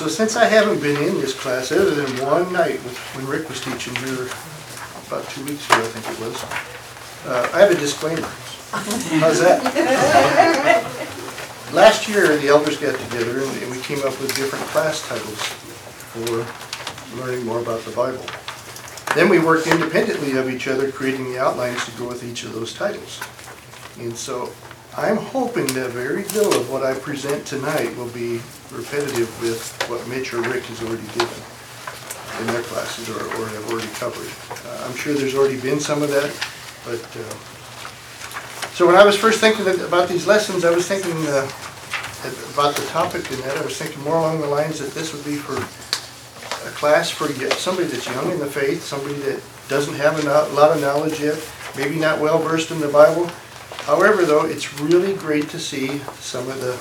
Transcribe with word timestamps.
So 0.00 0.08
since 0.08 0.34
I 0.34 0.46
haven't 0.46 0.80
been 0.80 0.96
in 0.96 1.20
this 1.20 1.38
class, 1.38 1.70
other 1.70 1.90
than 1.90 2.26
one 2.26 2.50
night 2.54 2.82
with- 2.84 2.96
when 3.12 3.26
Rick 3.26 3.50
was 3.50 3.60
teaching 3.60 3.94
here 3.96 4.30
about 5.06 5.28
two 5.28 5.44
weeks 5.44 5.66
ago, 5.66 5.76
I 5.76 5.88
think 5.88 6.08
it 6.08 6.18
was, 6.24 6.36
uh, 7.28 7.48
I 7.52 7.60
have 7.60 7.70
a 7.70 7.74
disclaimer. 7.74 8.26
How's 9.20 9.40
that? 9.40 9.62
Last 11.74 12.08
year, 12.08 12.34
the 12.38 12.48
elders 12.48 12.78
got 12.78 12.98
together 12.98 13.42
and 13.42 13.62
and 13.62 13.70
we 13.70 13.78
came 13.82 13.98
up 13.98 14.18
with 14.22 14.34
different 14.34 14.64
class 14.68 15.06
titles 15.06 15.42
for 16.14 16.46
learning 17.20 17.44
more 17.44 17.58
about 17.58 17.84
the 17.84 17.90
Bible. 17.90 18.24
Then 19.14 19.28
we 19.28 19.38
worked 19.38 19.66
independently 19.66 20.34
of 20.38 20.48
each 20.48 20.66
other, 20.66 20.90
creating 20.90 21.30
the 21.30 21.38
outlines 21.38 21.84
to 21.84 21.90
go 21.98 22.06
with 22.06 22.24
each 22.24 22.42
of 22.44 22.54
those 22.54 22.72
titles. 22.72 23.20
And 23.98 24.16
so 24.16 24.48
I'm 25.00 25.16
hoping 25.16 25.66
that 25.68 25.92
very 25.92 26.24
little 26.36 26.52
of 26.60 26.70
what 26.70 26.82
I 26.84 26.92
present 26.92 27.46
tonight 27.46 27.96
will 27.96 28.10
be 28.10 28.38
repetitive 28.70 29.32
with 29.40 29.64
what 29.88 30.06
Mitch 30.08 30.34
or 30.34 30.42
Rick 30.42 30.64
has 30.64 30.82
already 30.82 31.06
given 31.16 31.40
in 32.40 32.46
their 32.48 32.60
classes 32.68 33.08
or, 33.08 33.16
or 33.16 33.48
have 33.48 33.72
already 33.72 33.88
covered. 33.96 34.28
Uh, 34.68 34.84
I'm 34.84 34.94
sure 34.94 35.14
there's 35.14 35.34
already 35.34 35.58
been 35.58 35.80
some 35.80 36.02
of 36.02 36.10
that, 36.10 36.28
but, 36.84 37.00
uh, 37.16 37.32
so 38.76 38.86
when 38.86 38.94
I 38.94 39.02
was 39.02 39.16
first 39.16 39.40
thinking 39.40 39.66
about 39.66 40.06
these 40.06 40.26
lessons, 40.26 40.66
I 40.66 40.70
was 40.70 40.86
thinking 40.86 41.16
uh, 41.28 41.48
about 42.52 42.76
the 42.76 42.84
topic 42.92 43.24
and 43.30 43.42
that, 43.44 43.56
I 43.56 43.64
was 43.64 43.78
thinking 43.78 44.02
more 44.04 44.16
along 44.16 44.42
the 44.42 44.48
lines 44.48 44.80
that 44.80 44.92
this 44.92 45.14
would 45.14 45.24
be 45.24 45.36
for 45.36 45.56
a 45.56 46.72
class 46.72 47.08
for 47.08 47.26
somebody 47.56 47.88
that's 47.88 48.04
young 48.04 48.32
in 48.32 48.38
the 48.38 48.44
faith, 48.44 48.84
somebody 48.84 49.14
that 49.20 49.40
doesn't 49.70 49.94
have 49.94 50.22
a 50.22 50.28
lot 50.52 50.76
of 50.76 50.80
knowledge 50.82 51.20
yet, 51.20 51.40
maybe 51.74 51.98
not 51.98 52.20
well 52.20 52.38
versed 52.38 52.70
in 52.70 52.80
the 52.80 52.88
Bible. 52.88 53.30
However, 53.86 54.24
though, 54.24 54.44
it's 54.46 54.80
really 54.80 55.14
great 55.14 55.48
to 55.50 55.58
see 55.58 55.98
some 56.20 56.48
of 56.48 56.60
the, 56.60 56.74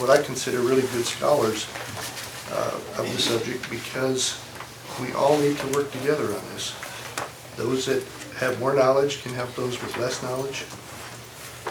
what 0.00 0.10
I 0.10 0.22
consider 0.22 0.58
really 0.60 0.82
good 0.82 1.04
scholars 1.04 1.66
uh, 2.50 2.80
of 2.98 3.10
the 3.12 3.18
subject 3.18 3.68
because 3.70 4.38
we 5.00 5.12
all 5.12 5.38
need 5.38 5.56
to 5.58 5.66
work 5.68 5.90
together 5.92 6.24
on 6.24 6.42
this. 6.52 6.74
Those 7.56 7.86
that 7.86 8.02
have 8.38 8.58
more 8.58 8.74
knowledge 8.74 9.22
can 9.22 9.32
help 9.34 9.54
those 9.54 9.80
with 9.80 9.96
less 9.98 10.22
knowledge. 10.22 10.64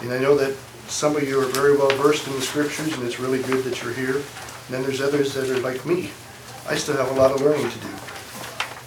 And 0.01 0.13
I 0.13 0.19
know 0.19 0.35
that 0.37 0.55
some 0.87 1.15
of 1.15 1.27
you 1.27 1.39
are 1.39 1.45
very 1.47 1.75
well 1.75 1.89
versed 1.97 2.27
in 2.27 2.33
the 2.33 2.41
scriptures 2.41 2.93
and 2.93 3.03
it's 3.03 3.19
really 3.19 3.41
good 3.43 3.63
that 3.65 3.81
you're 3.83 3.93
here. 3.93 4.15
And 4.17 4.69
then 4.69 4.83
there's 4.83 5.01
others 5.01 5.33
that 5.33 5.49
are 5.49 5.59
like 5.59 5.85
me. 5.85 6.11
I 6.67 6.75
still 6.75 6.95
have 6.95 7.09
a 7.09 7.19
lot 7.19 7.31
of 7.31 7.41
learning 7.41 7.69
to 7.69 7.79
do. 7.79 7.87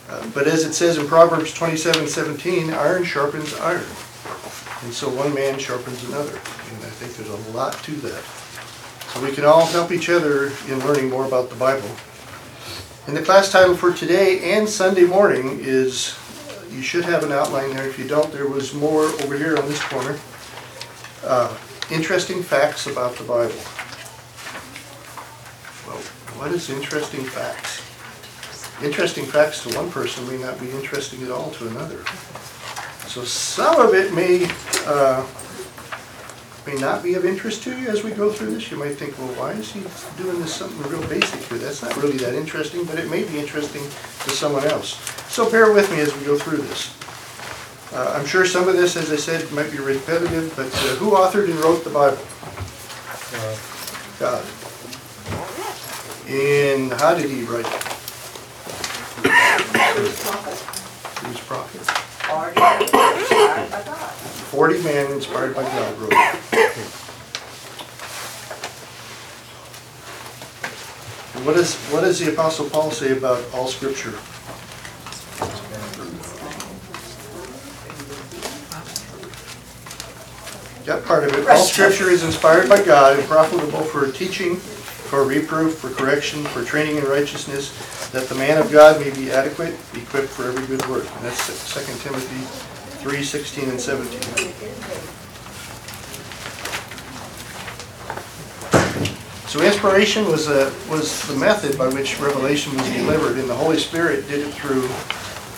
Uh, 0.09 0.27
But 0.33 0.47
as 0.47 0.65
it 0.65 0.73
says 0.73 0.97
in 0.99 1.07
Proverbs 1.07 1.53
27, 1.53 2.07
17, 2.07 2.71
iron 2.73 3.05
sharpens 3.05 3.55
iron. 3.55 3.85
And 4.85 4.93
so 4.93 5.09
one 5.09 5.35
man 5.35 5.59
sharpens 5.59 6.05
another. 6.05 6.31
And 6.31 6.79
I 6.85 6.93
think 6.95 7.15
there's 7.17 7.31
a 7.31 7.51
lot 7.53 7.73
to 7.85 7.93
that. 7.93 8.23
So 9.13 9.23
we 9.23 9.33
can 9.33 9.45
all 9.45 9.67
help 9.67 9.91
each 9.91 10.09
other 10.09 10.53
in 10.69 10.79
learning 10.81 11.11
more 11.11 11.27
about 11.27 11.51
the 11.51 11.57
Bible. 11.57 11.91
And 13.07 13.17
the 13.17 13.23
class 13.23 13.51
title 13.51 13.77
for 13.77 13.93
today 13.93 14.55
and 14.55 14.69
Sunday 14.69 15.05
morning 15.05 15.59
is, 15.61 16.17
you 16.71 16.83
should 16.83 17.05
have 17.05 17.23
an 17.23 17.33
outline 17.33 17.75
there. 17.75 17.89
If 17.89 17.99
you 17.99 18.07
don't, 18.07 18.33
there 18.33 18.49
was 18.49 18.73
more 18.75 19.05
over 19.23 19.37
here 19.37 19.57
on 19.57 19.69
this 19.69 19.83
corner. 19.83 20.19
Uh, 21.25 21.57
Interesting 21.91 22.43
facts 22.43 22.87
about 22.87 23.15
the 23.17 23.25
Bible. 23.25 23.53
Well, 25.87 26.01
what 26.41 26.51
is 26.51 26.71
interesting 26.71 27.23
facts? 27.23 27.83
Interesting 28.83 29.27
facts 29.27 29.63
to 29.65 29.77
one 29.77 29.91
person 29.91 30.27
may 30.27 30.39
not 30.39 30.59
be 30.59 30.71
interesting 30.71 31.23
at 31.25 31.31
all 31.31 31.51
to 31.51 31.69
another. 31.69 32.03
So 33.15 33.23
some 33.23 33.81
of 33.81 33.95
it 33.95 34.13
may, 34.13 34.51
uh, 34.89 35.25
may 36.67 36.75
not 36.81 37.01
be 37.01 37.15
of 37.15 37.25
interest 37.25 37.63
to 37.63 37.71
you 37.79 37.87
as 37.87 38.03
we 38.03 38.11
go 38.11 38.33
through 38.33 38.51
this. 38.51 38.73
You 38.73 38.77
might 38.77 38.97
think, 38.97 39.17
well, 39.19 39.29
why 39.35 39.53
is 39.53 39.71
he 39.71 39.83
doing 40.21 40.41
this 40.41 40.53
something 40.53 40.83
real 40.91 41.09
basic 41.09 41.41
here? 41.43 41.59
That's 41.59 41.81
not 41.81 41.97
really 41.97 42.17
that 42.17 42.35
interesting, 42.35 42.85
but 42.85 42.99
it 42.99 43.09
may 43.09 43.23
be 43.23 43.39
interesting 43.39 43.85
to 43.85 44.31
someone 44.31 44.65
else. 44.65 44.99
So 45.33 45.49
bear 45.49 45.73
with 45.73 45.89
me 45.93 46.01
as 46.01 46.13
we 46.13 46.25
go 46.25 46.37
through 46.37 46.57
this. 46.57 46.91
Uh, 47.93 48.19
I'm 48.19 48.27
sure 48.27 48.45
some 48.45 48.69
of 48.69 48.75
this, 48.75 48.97
as 48.97 49.13
I 49.13 49.17
said, 49.17 49.49
might 49.53 49.71
be 49.71 49.79
repetitive, 49.79 50.53
but 50.57 50.67
uh, 50.67 50.97
who 50.97 51.13
authored 51.13 51.45
and 51.45 51.55
wrote 51.61 51.85
the 51.85 51.91
Bible? 51.91 52.19
God. 54.19 54.45
And 56.29 56.93
how 57.01 57.15
did 57.15 57.31
he 57.31 57.45
write 57.45 57.65
it? 57.65 57.83
He 61.23 61.29
was 61.29 61.41
prophet. 61.43 62.04
Ordained 62.31 62.57
by 62.57 63.83
God. 63.85 64.11
Forty 64.51 64.83
men 64.83 65.13
inspired 65.13 65.55
by 65.55 65.63
God 65.63 65.99
wrote 65.99 66.13
it. 66.13 66.71
And 71.35 71.47
What 71.47 71.57
does, 71.57 71.75
what 71.87 72.01
does 72.03 72.19
the 72.21 72.33
apostle 72.33 72.71
Paul 72.71 72.91
say 72.91 73.17
about 73.17 73.45
all 73.53 73.67
scripture? 73.67 74.15
That 80.85 81.05
part 81.07 81.25
of 81.25 81.33
it, 81.35 81.49
all 81.49 81.57
scripture 81.65 82.11
is 82.11 82.23
inspired 82.25 82.69
by 82.69 82.85
God 82.85 83.19
and 83.19 83.27
profitable 83.27 83.81
for 83.83 84.11
teaching, 84.13 84.57
for 85.05 85.25
reproof, 85.25 85.79
for 85.79 85.91
correction, 85.91 86.45
for 86.45 86.65
training 86.65 86.97
in 86.97 87.05
righteousness, 87.05 87.71
that 88.11 88.29
the 88.29 88.35
man 88.35 88.59
of 88.59 88.71
God 88.73 89.01
may 89.01 89.11
be 89.11 89.31
adequate, 89.31 89.75
equipped 89.95 90.29
for 90.29 90.45
every 90.45 90.67
good 90.67 90.85
work. 90.89 91.05
And 91.17 91.25
that's 91.25 91.73
2 91.75 91.81
Timothy 92.09 92.45
3, 93.03 93.23
16 93.23 93.69
and 93.71 93.81
17. 93.81 94.21
So 99.49 99.63
inspiration 99.63 100.25
was, 100.27 100.49
a, 100.49 100.73
was 100.91 101.25
the 101.29 101.37
method 101.37 101.79
by 101.79 101.89
which 101.89 102.19
revelation 102.19 102.77
was 102.77 102.89
delivered, 102.91 103.39
and 103.39 103.49
the 103.49 103.55
Holy 103.55 103.79
Spirit 103.79 104.27
did 104.27 104.47
it 104.49 104.53
through 104.55 104.83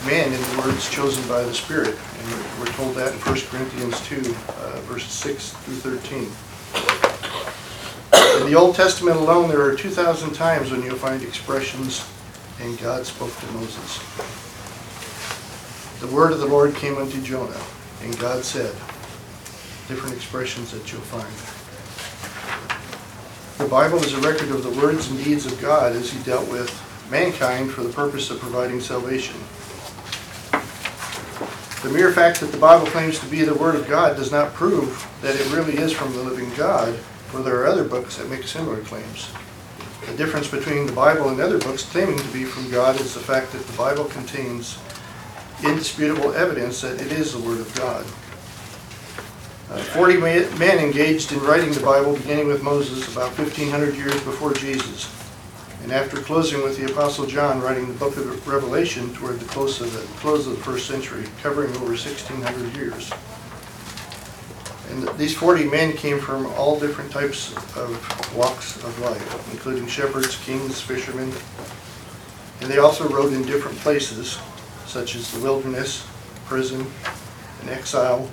man 0.06 0.33
in 0.33 0.41
the 0.41 0.62
words 0.62 0.91
chosen 0.91 1.27
by 1.29 1.43
the 1.43 1.55
Spirit. 1.55 1.97
And 2.19 2.29
we're- 2.29 2.45
we're 2.61 2.73
told 2.75 2.95
that 2.97 3.12
in 3.12 3.19
1 3.21 3.47
Corinthians 3.51 3.99
2, 4.03 4.37
uh, 4.49 4.81
verses 4.83 5.11
6 5.12 5.51
through 5.65 5.77
13. 5.77 7.16
In 8.37 8.53
the 8.53 8.55
Old 8.55 8.77
Testament 8.77 9.17
alone, 9.17 9.49
there 9.49 9.63
are 9.63 9.75
2,000 9.75 10.35
times 10.35 10.71
when 10.71 10.83
you'll 10.83 10.97
find 10.97 11.23
expressions, 11.23 12.07
and 12.61 12.79
God 12.79 13.07
spoke 13.07 13.35
to 13.35 13.47
Moses. 13.53 13.99
The 16.01 16.07
word 16.09 16.33
of 16.33 16.41
the 16.41 16.47
Lord 16.47 16.75
came 16.75 16.99
unto 16.99 17.21
Jonah, 17.23 17.61
and 18.03 18.17
God 18.19 18.45
said, 18.45 18.73
different 19.89 20.15
expressions 20.15 20.71
that 20.71 20.93
you'll 20.93 21.01
find. 21.01 21.27
The 23.59 23.69
Bible 23.69 23.99
is 24.05 24.13
a 24.13 24.21
record 24.21 24.51
of 24.51 24.63
the 24.63 24.81
words 24.81 25.11
and 25.11 25.25
deeds 25.25 25.47
of 25.47 25.59
God 25.59 25.97
as 25.97 26.13
he 26.13 26.23
dealt 26.23 26.49
with 26.51 26.71
mankind 27.11 27.71
for 27.71 27.83
the 27.83 27.93
purpose 27.93 28.31
of 28.31 28.39
providing 28.39 28.81
salvation. 28.81 29.41
The 31.83 31.91
mere 31.91 32.13
fact 32.13 32.41
that 32.41 32.53
the 32.53 32.59
Bible 32.59 32.87
claims 32.89 33.19
to 33.21 33.27
be 33.27 33.45
the 33.45 33.55
Word 33.55 33.77
of 33.77 33.89
God 33.89 34.17
does 34.17 34.31
not 34.31 34.53
prove 34.53 35.09
that 35.23 35.35
it 35.35 35.53
really 35.53 35.79
is 35.79 35.91
from 35.91 36.13
the 36.13 36.23
living 36.23 36.53
God, 36.55 36.99
for 37.26 37.42
there 37.42 37.60
are 37.60 37.66
other 37.66 37.84
books 37.84 38.16
that 38.16 38.28
make 38.28 38.44
similar 38.44 38.81
claims. 38.82 39.31
The 40.06 40.16
difference 40.16 40.48
between 40.48 40.87
the 40.87 40.92
Bible 40.92 41.28
and 41.31 41.41
other 41.41 41.59
books 41.59 41.82
claiming 41.82 42.19
to 42.19 42.32
be 42.32 42.44
from 42.44 42.70
God 42.70 43.00
is 43.00 43.14
the 43.14 43.20
fact 43.20 43.53
that 43.53 43.66
the 43.66 43.76
Bible 43.76 44.04
contains 44.04 44.78
indisputable 45.64 46.32
evidence 46.34 46.81
that 46.82 47.00
it 47.00 47.12
is 47.12 47.32
the 47.32 47.41
Word 47.41 47.60
of 47.60 47.75
God. 47.75 48.04
Uh, 49.69 49.82
Forty 49.82 50.16
men 50.16 50.78
engaged 50.78 51.32
in 51.32 51.41
writing 51.41 51.72
the 51.72 51.81
Bible, 51.81 52.14
beginning 52.14 52.47
with 52.47 52.62
Moses 52.62 53.10
about 53.12 53.37
1,500 53.37 53.97
years 53.97 54.14
before 54.22 54.53
Jesus, 54.53 55.12
and 55.82 55.91
after 55.91 56.19
closing 56.19 56.62
with 56.62 56.78
the 56.78 56.93
Apostle 56.93 57.26
John 57.26 57.60
writing 57.60 57.88
the 57.88 57.94
book 57.94 58.16
of 58.16 58.47
Revelation 58.47 59.12
toward 59.14 59.41
the 59.41 59.47
close 59.47 59.81
of 59.81 59.93
the, 59.93 60.00
close 60.20 60.47
of 60.47 60.56
the 60.56 60.62
first 60.62 60.87
century, 60.87 61.25
covering 61.43 61.70
over 61.70 61.87
1,600 61.87 62.76
years. 62.76 63.10
And 64.91 65.09
these 65.19 65.37
40 65.37 65.65
men 65.69 65.93
came 65.93 66.21
from 66.21 66.47
all 66.55 66.79
different 66.79 67.11
types 67.11 67.55
of 67.77 68.37
walks 68.37 68.77
of 68.85 68.99
life, 69.01 69.53
including 69.53 69.87
shepherds, 69.87 70.37
kings, 70.44 70.81
fishermen, 70.81 71.33
and 72.61 72.71
they 72.71 72.79
also 72.79 73.09
rode 73.09 73.33
in 73.33 73.43
different 73.43 73.77
places, 73.79 74.38
such 74.87 75.15
as 75.17 75.31
the 75.33 75.41
wilderness, 75.41 76.06
prison, 76.47 76.87
and 77.61 77.71
exile, 77.71 78.31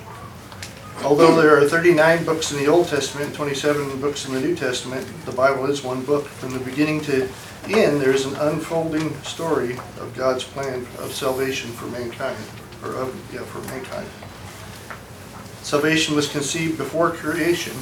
Although 1.02 1.36
there 1.36 1.58
are 1.58 1.68
39 1.68 2.24
books 2.24 2.50
in 2.50 2.58
the 2.58 2.66
Old 2.66 2.88
Testament, 2.88 3.26
and 3.26 3.36
27 3.36 4.00
books 4.00 4.26
in 4.26 4.32
the 4.32 4.40
New 4.40 4.56
Testament, 4.56 5.06
the 5.26 5.32
Bible 5.32 5.66
is 5.66 5.82
one 5.84 6.02
book. 6.02 6.24
From 6.24 6.54
the 6.54 6.60
beginning 6.60 7.02
to 7.02 7.28
end, 7.68 8.00
there 8.00 8.12
is 8.12 8.24
an 8.24 8.34
unfolding 8.36 9.14
story 9.22 9.72
of 10.00 10.14
God's 10.16 10.44
plan 10.44 10.86
of 11.00 11.12
salvation 11.12 11.70
for 11.72 11.86
mankind, 11.86 12.38
or 12.82 12.94
of, 12.94 13.34
yeah, 13.34 13.42
for 13.42 13.60
mankind. 13.68 14.06
Salvation 15.64 16.14
was 16.14 16.28
conceived 16.28 16.76
before 16.76 17.10
creation, 17.10 17.72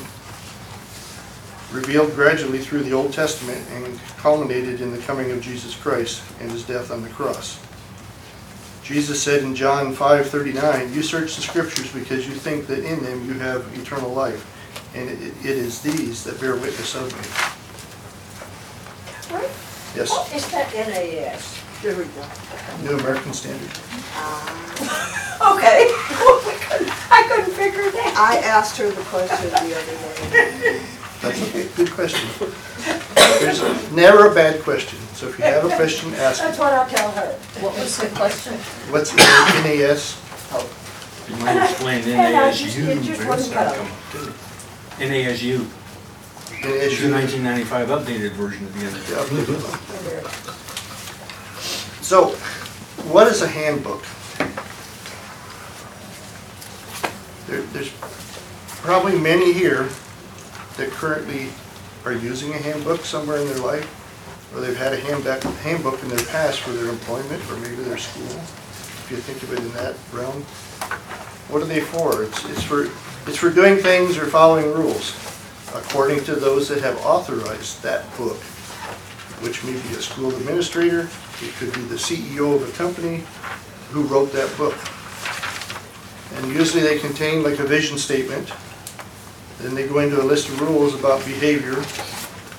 revealed 1.73 2.15
gradually 2.15 2.61
through 2.61 2.85
the 2.85 2.93
Old 2.93 3.13
Testament, 3.13 3.61
and 3.73 3.99
culminated 4.19 4.81
in 4.81 4.93
the 4.93 4.99
coming 4.99 5.33
of 5.33 5.41
Jesus 5.41 5.75
Christ 5.75 6.23
and 6.41 6.49
his 6.53 6.63
death 6.63 6.93
on 6.93 7.03
the 7.03 7.09
cross. 7.09 7.59
Jesus 8.85 9.21
said 9.21 9.43
in 9.43 9.57
John 9.57 9.93
5:39, 9.95 10.95
"You 10.95 11.03
search 11.03 11.35
the 11.35 11.43
scriptures 11.43 11.89
because 11.89 12.25
you 12.27 12.35
think 12.35 12.69
that 12.69 12.85
in 12.85 13.03
them 13.03 13.27
you 13.27 13.35
have 13.41 13.65
eternal 13.77 14.15
life, 14.15 14.45
and 14.95 15.11
it 15.11 15.19
it 15.43 15.57
is 15.57 15.81
these 15.81 16.23
that 16.23 16.41
bear 16.41 16.55
witness 16.55 16.95
of 16.95 17.13
me." 17.13 17.29
Yes, 19.97 20.09
What 20.09 20.33
is 20.33 20.47
that 20.53 20.73
NAS? 20.73 21.57
There 21.83 21.97
we 21.97 22.05
go. 22.05 22.23
New 22.85 22.97
American 22.99 23.33
Standard. 23.33 23.71
Ah. 24.15 25.39
Okay. 25.57 25.89
Oh 26.25 27.02
I 27.23 27.29
couldn't 27.29 27.55
figure 27.55 27.83
it 27.83 27.95
out. 27.95 28.17
I 28.17 28.37
asked 28.39 28.77
her 28.79 28.91
the 28.91 29.03
question 29.03 29.51
the 29.51 29.77
other 29.77 30.31
day. 30.31 30.81
That's 31.21 31.41
okay, 31.49 31.69
good 31.77 31.91
question. 31.93 32.29
There's 33.41 33.93
never 33.93 34.27
a 34.31 34.35
bad 34.35 34.61
question, 34.63 34.99
so 35.15 35.29
if 35.29 35.39
you 35.39 35.45
have 35.45 35.65
a 35.65 35.69
question, 35.77 36.13
ask 36.15 36.43
That's 36.43 36.59
what 36.59 36.73
I'll 36.73 36.89
tell 36.89 37.11
her. 37.13 37.33
What 37.61 37.75
was 37.79 37.97
the 37.99 38.09
question? 38.09 38.55
What's 38.91 39.15
NAS? 39.15 40.19
Oh. 40.53 40.69
You 41.29 41.37
might 41.37 41.63
explain 41.71 42.03
And 42.09 42.37
I 42.37 42.51
just- 42.53 42.77
NASU. 42.77 42.89
it 42.89 43.03
just 43.03 43.21
wouldn't 43.21 43.37
does 43.39 43.51
that 43.51 43.71
go. 43.73 43.79
come 43.79 43.87
from? 43.87 44.33
NASU, 45.07 45.67
it's 46.51 47.01
the 47.01 47.07
NASU. 47.07 47.11
nineteen 47.11 47.43
ninety-five 47.45 47.89
updated 47.89 48.33
version 48.33 48.65
of 48.67 48.75
the 48.75 48.87
end. 48.87 48.97
Yeah. 49.09 50.31
So, 52.03 52.31
what 53.11 53.27
is 53.29 53.43
a 53.43 53.49
handbook? 53.49 54.05
There, 57.53 57.61
there's 57.75 57.93
probably 58.81 59.19
many 59.19 59.53
here 59.53 59.91
that 60.79 60.89
currently 60.89 61.51
are 62.07 62.15
using 62.15 62.55
a 62.55 62.57
handbook 62.57 63.05
somewhere 63.05 63.37
in 63.37 63.47
their 63.47 63.59
life, 63.59 63.85
or 64.55 64.63
they've 64.63 64.75
had 64.75 64.95
a 64.95 64.97
handbook, 65.01 65.43
handbook 65.57 66.03
in 66.03 66.09
their 66.09 66.25
past 66.29 66.61
for 66.61 66.71
their 66.71 66.89
employment, 66.89 67.43
or 67.51 67.59
maybe 67.59 67.77
their 67.83 67.99
school, 67.99 68.25
if 68.25 69.09
you 69.11 69.19
think 69.19 69.43
of 69.43 69.53
it 69.53 69.59
in 69.59 69.71
that 69.73 69.97
realm. 70.15 70.41
What 71.53 71.61
are 71.61 71.67
they 71.67 71.83
for? 71.83 72.23
It's, 72.23 72.43
it's 72.49 72.63
for, 72.63 72.85
it's 73.29 73.37
for 73.37 73.51
doing 73.51 73.77
things 73.77 74.17
or 74.17 74.25
following 74.29 74.73
rules, 74.73 75.15
according 75.75 76.25
to 76.25 76.35
those 76.35 76.71
that 76.71 76.81
have 76.81 76.97
authorized 77.05 77.83
that 77.83 78.05
book 78.17 78.39
which 79.43 79.63
may 79.65 79.73
be 79.73 79.99
a 79.99 80.01
school 80.01 80.35
administrator, 80.37 81.11
it 81.43 81.53
could 81.59 81.75
be 81.75 81.83
the 81.83 81.97
CEO 81.97 82.55
of 82.55 82.67
a 82.67 82.73
company 82.79 83.25
who 83.91 84.05
wrote 84.05 84.33
that 84.33 84.57
book. 84.57 84.79
And 86.35 86.53
usually 86.53 86.83
they 86.83 86.99
contain 86.99 87.43
like 87.43 87.59
a 87.59 87.65
vision 87.65 87.99
statement, 87.99 88.51
then 89.61 89.75
they 89.75 89.87
go 89.87 89.99
into 90.01 90.21
a 90.21 90.25
list 90.25 90.49
of 90.49 90.61
rules 90.61 90.95
about 90.95 91.25
behavior 91.25 91.77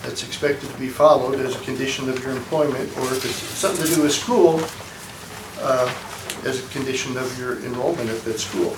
that's 0.03 0.23
expected 0.23 0.69
to 0.69 0.77
be 0.77 0.89
followed 0.89 1.39
as 1.39 1.55
a 1.55 1.59
condition 1.59 2.09
of 2.09 2.21
your 2.23 2.33
employment, 2.35 2.89
or 2.97 3.05
if 3.05 3.25
it's 3.25 3.35
something 3.35 3.85
to 3.85 3.95
do 3.95 4.01
with 4.03 4.13
school, 4.13 4.61
uh, 5.61 5.93
as 6.45 6.59
a 6.59 6.67
condition 6.69 7.17
of 7.17 7.39
your 7.39 7.57
enrollment 7.63 8.09
at 8.09 8.23
that 8.25 8.39
school. 8.39 8.75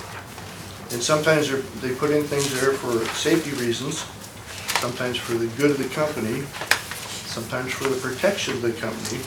And 0.92 1.02
sometimes 1.02 1.48
they're- 1.48 1.64
they 1.82 1.90
put 1.90 2.10
in 2.10 2.24
things 2.24 2.48
there 2.60 2.72
for 2.72 3.04
safety 3.16 3.50
reasons, 3.52 4.04
sometimes 4.80 5.16
for 5.18 5.34
the 5.34 5.46
good 5.46 5.70
of 5.70 5.78
the 5.78 5.88
company, 5.88 6.44
sometimes 7.26 7.72
for 7.72 7.88
the 7.88 7.96
protection 7.96 8.54
of 8.54 8.62
the 8.62 8.72
company. 8.72 9.20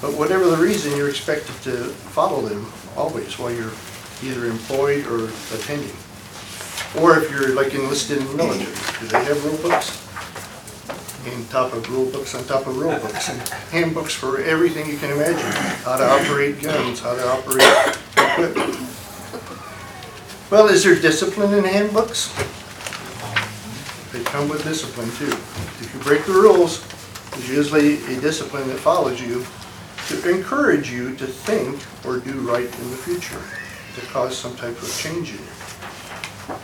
But 0.00 0.14
whatever 0.14 0.46
the 0.46 0.56
reason, 0.56 0.96
you're 0.96 1.10
expected 1.10 1.60
to 1.64 1.92
follow 2.14 2.40
them 2.42 2.72
always 2.96 3.38
while 3.38 3.50
you're 3.50 3.72
either 4.22 4.46
employed 4.46 5.06
or 5.06 5.30
attending. 5.54 5.96
Or 7.00 7.18
if 7.18 7.30
you're 7.30 7.54
like 7.54 7.74
enlisted 7.74 8.18
in 8.18 8.26
the 8.26 8.34
military, 8.34 8.74
do 9.00 9.06
they 9.06 9.24
have 9.24 9.44
rule 9.44 9.58
books? 9.58 10.06
On 11.26 11.44
top 11.46 11.72
of 11.74 11.88
rule 11.90 12.10
books, 12.10 12.34
on 12.34 12.44
top 12.44 12.66
of 12.66 12.76
rule 12.78 12.98
books, 12.98 13.28
and 13.28 13.40
handbooks 13.70 14.14
for 14.14 14.40
everything 14.40 14.88
you 14.88 14.96
can 14.96 15.12
imagine. 15.12 15.50
How 15.84 15.96
to 15.98 16.04
operate 16.04 16.60
guns, 16.62 17.00
how 17.00 17.14
to 17.14 17.28
operate 17.28 17.98
equipment. 18.16 18.78
Well, 20.50 20.66
is 20.68 20.82
there 20.82 20.96
discipline 20.96 21.52
in 21.54 21.64
handbooks? 21.64 22.32
They 24.12 24.24
come 24.24 24.48
with 24.48 24.64
discipline 24.64 25.10
too. 25.12 25.28
If 25.28 25.90
you 25.94 26.00
break 26.00 26.24
the 26.24 26.32
rules, 26.32 26.82
there's 27.30 27.48
usually 27.48 28.02
a 28.16 28.20
discipline 28.20 28.66
that 28.68 28.78
follows 28.78 29.20
you 29.20 29.46
to 30.08 30.28
encourage 30.28 30.90
you 30.90 31.14
to 31.16 31.26
think 31.26 31.80
or 32.04 32.18
do 32.18 32.32
right 32.40 32.64
in 32.64 32.90
the 32.90 32.96
future, 32.96 33.40
cause 34.08 34.36
some 34.36 34.56
type 34.56 34.80
of 34.82 34.98
change 34.98 35.30
in 35.30 35.38
you. 35.38 36.54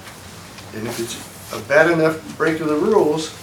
And 0.74 0.86
if 0.86 1.00
it's 1.00 1.16
a 1.54 1.68
bad 1.68 1.90
enough 1.90 2.36
break 2.36 2.60
of 2.60 2.68
the 2.68 2.76
rules, 2.76 3.34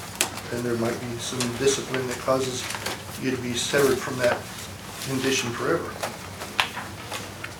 then 0.51 0.63
there 0.63 0.75
might 0.75 0.99
be 0.99 1.17
some 1.17 1.39
discipline 1.57 2.05
that 2.07 2.17
causes 2.19 2.63
you 3.21 3.31
to 3.31 3.37
be 3.41 3.53
severed 3.53 3.97
from 3.97 4.17
that 4.19 4.37
condition 5.07 5.49
forever. 5.51 5.89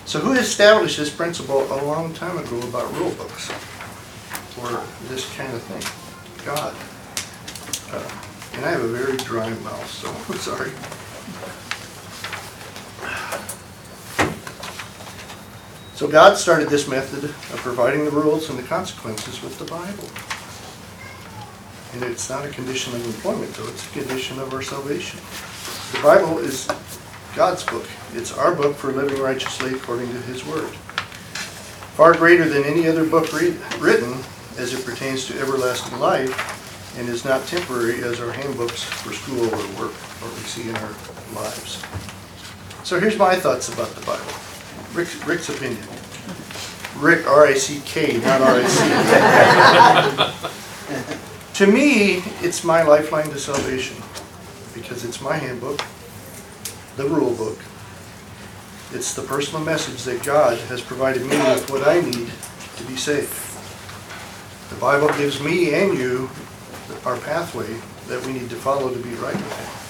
So 0.06 0.20
who 0.20 0.32
established 0.32 0.98
this 0.98 1.10
principle 1.10 1.62
a 1.72 1.80
long 1.84 2.12
time 2.14 2.38
ago 2.38 2.60
about 2.68 2.92
rule 2.94 3.10
books? 3.12 3.50
Or 4.60 4.84
this 5.08 5.28
kind 5.34 5.52
of 5.52 5.62
thing? 5.62 5.82
God. 6.46 6.74
Uh, 7.92 8.20
And 8.56 8.64
I 8.64 8.70
have 8.70 8.84
a 8.84 8.88
very 8.88 9.16
dry 9.16 9.48
mouth, 9.50 9.90
so 9.90 10.08
I'm 10.28 10.38
sorry. 10.38 10.70
So 15.94 16.08
God 16.08 16.36
started 16.36 16.68
this 16.68 16.88
method 16.88 17.22
of 17.24 17.56
providing 17.58 18.04
the 18.04 18.10
rules 18.10 18.50
and 18.50 18.58
the 18.58 18.64
consequences 18.64 19.40
with 19.42 19.56
the 19.60 19.64
Bible. 19.66 20.10
And 21.92 22.02
it's 22.10 22.28
not 22.28 22.44
a 22.44 22.48
condition 22.48 22.92
of 22.96 23.06
employment, 23.06 23.54
though, 23.54 23.68
it's 23.68 23.88
a 23.88 23.92
condition 23.92 24.40
of 24.40 24.52
our 24.52 24.60
salvation. 24.60 25.20
The 25.92 26.02
Bible 26.02 26.38
is 26.38 26.66
God's 27.36 27.62
book. 27.62 27.86
It's 28.14 28.36
our 28.36 28.52
book 28.52 28.74
for 28.74 28.90
living 28.90 29.22
righteously 29.22 29.74
according 29.74 30.08
to 30.08 30.20
His 30.22 30.44
Word. 30.44 30.74
Far 31.94 32.14
greater 32.14 32.48
than 32.48 32.64
any 32.64 32.88
other 32.88 33.04
book 33.04 33.32
read- 33.32 33.56
written 33.78 34.18
as 34.58 34.74
it 34.74 34.84
pertains 34.84 35.26
to 35.26 35.38
everlasting 35.38 36.00
life 36.00 36.98
and 36.98 37.08
is 37.08 37.24
not 37.24 37.46
temporary 37.46 38.02
as 38.02 38.20
our 38.20 38.32
handbooks 38.32 38.82
for 38.82 39.12
school 39.12 39.44
or 39.44 39.80
work 39.80 39.94
or 40.22 40.28
we 40.28 40.42
see 40.42 40.68
in 40.68 40.74
our 40.74 40.94
lives. 41.36 41.80
So 42.82 42.98
here's 42.98 43.16
my 43.16 43.36
thoughts 43.36 43.68
about 43.68 43.94
the 43.94 44.04
Bible. 44.04 44.53
Rick's, 44.94 45.26
Rick's 45.26 45.48
opinion. 45.48 45.82
Rick, 46.96 47.26
R-I-C-K, 47.26 48.18
not 48.18 48.40
R-I-C. 48.40 48.90
To 51.54 51.68
me, 51.68 52.16
it's 52.42 52.64
my 52.64 52.82
lifeline 52.82 53.28
to 53.30 53.38
salvation 53.38 53.96
because 54.74 55.04
it's 55.04 55.20
my 55.20 55.36
handbook, 55.36 55.80
the 56.96 57.04
rule 57.04 57.32
book. 57.32 57.56
It's 58.90 59.14
the 59.14 59.22
personal 59.22 59.64
message 59.64 60.02
that 60.02 60.24
God 60.24 60.58
has 60.62 60.80
provided 60.80 61.22
me 61.22 61.28
with 61.28 61.70
what 61.70 61.86
I 61.86 62.00
need 62.00 62.28
to 62.76 62.84
be 62.88 62.96
saved. 62.96 63.32
The 64.70 64.80
Bible 64.80 65.06
gives 65.16 65.40
me 65.40 65.72
and 65.74 65.96
you 65.96 66.28
our 67.06 67.18
pathway 67.18 67.72
that 68.08 68.26
we 68.26 68.32
need 68.32 68.50
to 68.50 68.56
follow 68.56 68.92
to 68.92 68.98
be 68.98 69.14
right 69.14 69.36
with 69.36 69.56
Him. 69.56 69.83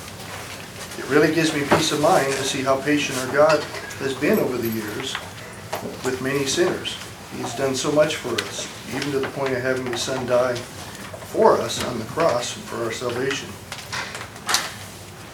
It 0.99 1.09
really 1.11 1.35
gives 1.35 1.53
me 1.53 1.65
peace 1.71 1.93
of 1.93 2.01
mind 2.01 2.33
to 2.33 2.45
see 2.45 2.63
how 2.63 2.81
patient 2.81 3.19
our 3.19 3.33
God 3.33 3.63
has 3.99 4.15
been 4.15 4.39
over 4.39 4.57
the 4.57 4.69
years 4.69 5.15
with 6.05 6.21
many 6.23 6.47
sinners. 6.47 6.97
He's 7.37 7.55
done 7.55 7.75
so 7.75 7.91
much 7.91 8.17
for 8.17 8.33
us, 8.45 8.69
even 8.95 9.11
to 9.11 9.19
the 9.19 9.29
point 9.31 9.53
of 9.55 9.63
having 9.63 9.87
His 9.87 10.03
Son 10.03 10.25
die 10.27 10.55
for 10.55 11.59
us 11.59 11.85
on 11.85 11.99
the 11.99 12.05
cross 12.05 12.53
for 12.53 12.85
our 12.85 12.93
salvation. 12.93 13.49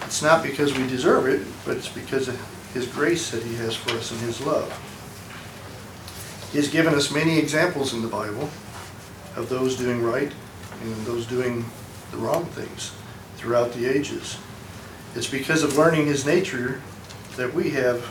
It's 0.03 0.23
not 0.23 0.41
because 0.41 0.75
we 0.75 0.87
deserve 0.87 1.27
it, 1.27 1.45
but 1.63 1.77
it's 1.77 1.89
because 1.89 2.27
of 2.27 2.73
His 2.73 2.87
grace 2.87 3.29
that 3.29 3.43
He 3.43 3.55
has 3.55 3.75
for 3.75 3.91
us 3.91 4.11
and 4.11 4.19
His 4.21 4.41
love. 4.41 4.69
He 6.51 6.57
has 6.57 6.69
given 6.69 6.95
us 6.95 7.11
many 7.11 7.37
examples 7.37 7.93
in 7.93 8.01
the 8.01 8.07
Bible 8.07 8.49
of 9.35 9.47
those 9.47 9.77
doing 9.77 10.03
right 10.03 10.31
and 10.81 10.95
those 11.05 11.27
doing 11.27 11.63
the 12.09 12.17
wrong 12.17 12.45
things 12.45 12.93
throughout 13.37 13.71
the 13.73 13.85
ages. 13.85 14.37
It's 15.15 15.27
because 15.27 15.63
of 15.63 15.77
learning 15.77 16.07
His 16.07 16.25
nature 16.25 16.81
that 17.37 17.53
we 17.53 17.69
have, 17.71 18.05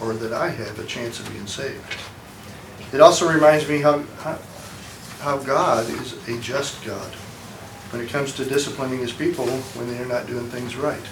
or 0.00 0.14
that 0.14 0.32
I 0.32 0.48
have, 0.48 0.78
a 0.78 0.84
chance 0.84 1.20
of 1.20 1.30
being 1.30 1.46
saved. 1.46 1.96
It 2.92 3.00
also 3.00 3.28
reminds 3.30 3.68
me 3.68 3.80
how, 3.80 4.00
how, 4.20 4.38
how 5.20 5.38
God 5.38 5.88
is 5.88 6.28
a 6.28 6.38
just 6.40 6.84
God 6.84 7.12
when 7.90 8.02
it 8.02 8.08
comes 8.10 8.32
to 8.34 8.44
disciplining 8.44 9.00
His 9.00 9.12
people 9.12 9.46
when 9.46 9.88
they 9.88 9.98
are 10.02 10.06
not 10.06 10.26
doing 10.26 10.48
things 10.48 10.76
right. 10.76 11.02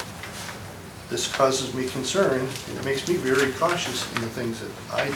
This 1.11 1.31
causes 1.33 1.75
me 1.75 1.89
concern, 1.89 2.41
and 2.41 2.79
it 2.79 2.85
makes 2.85 3.07
me 3.07 3.17
very 3.17 3.53
cautious 3.53 4.13
in 4.15 4.23
the 4.23 4.29
things 4.29 4.61
that 4.61 4.71
I 4.93 5.07
do. 5.07 5.15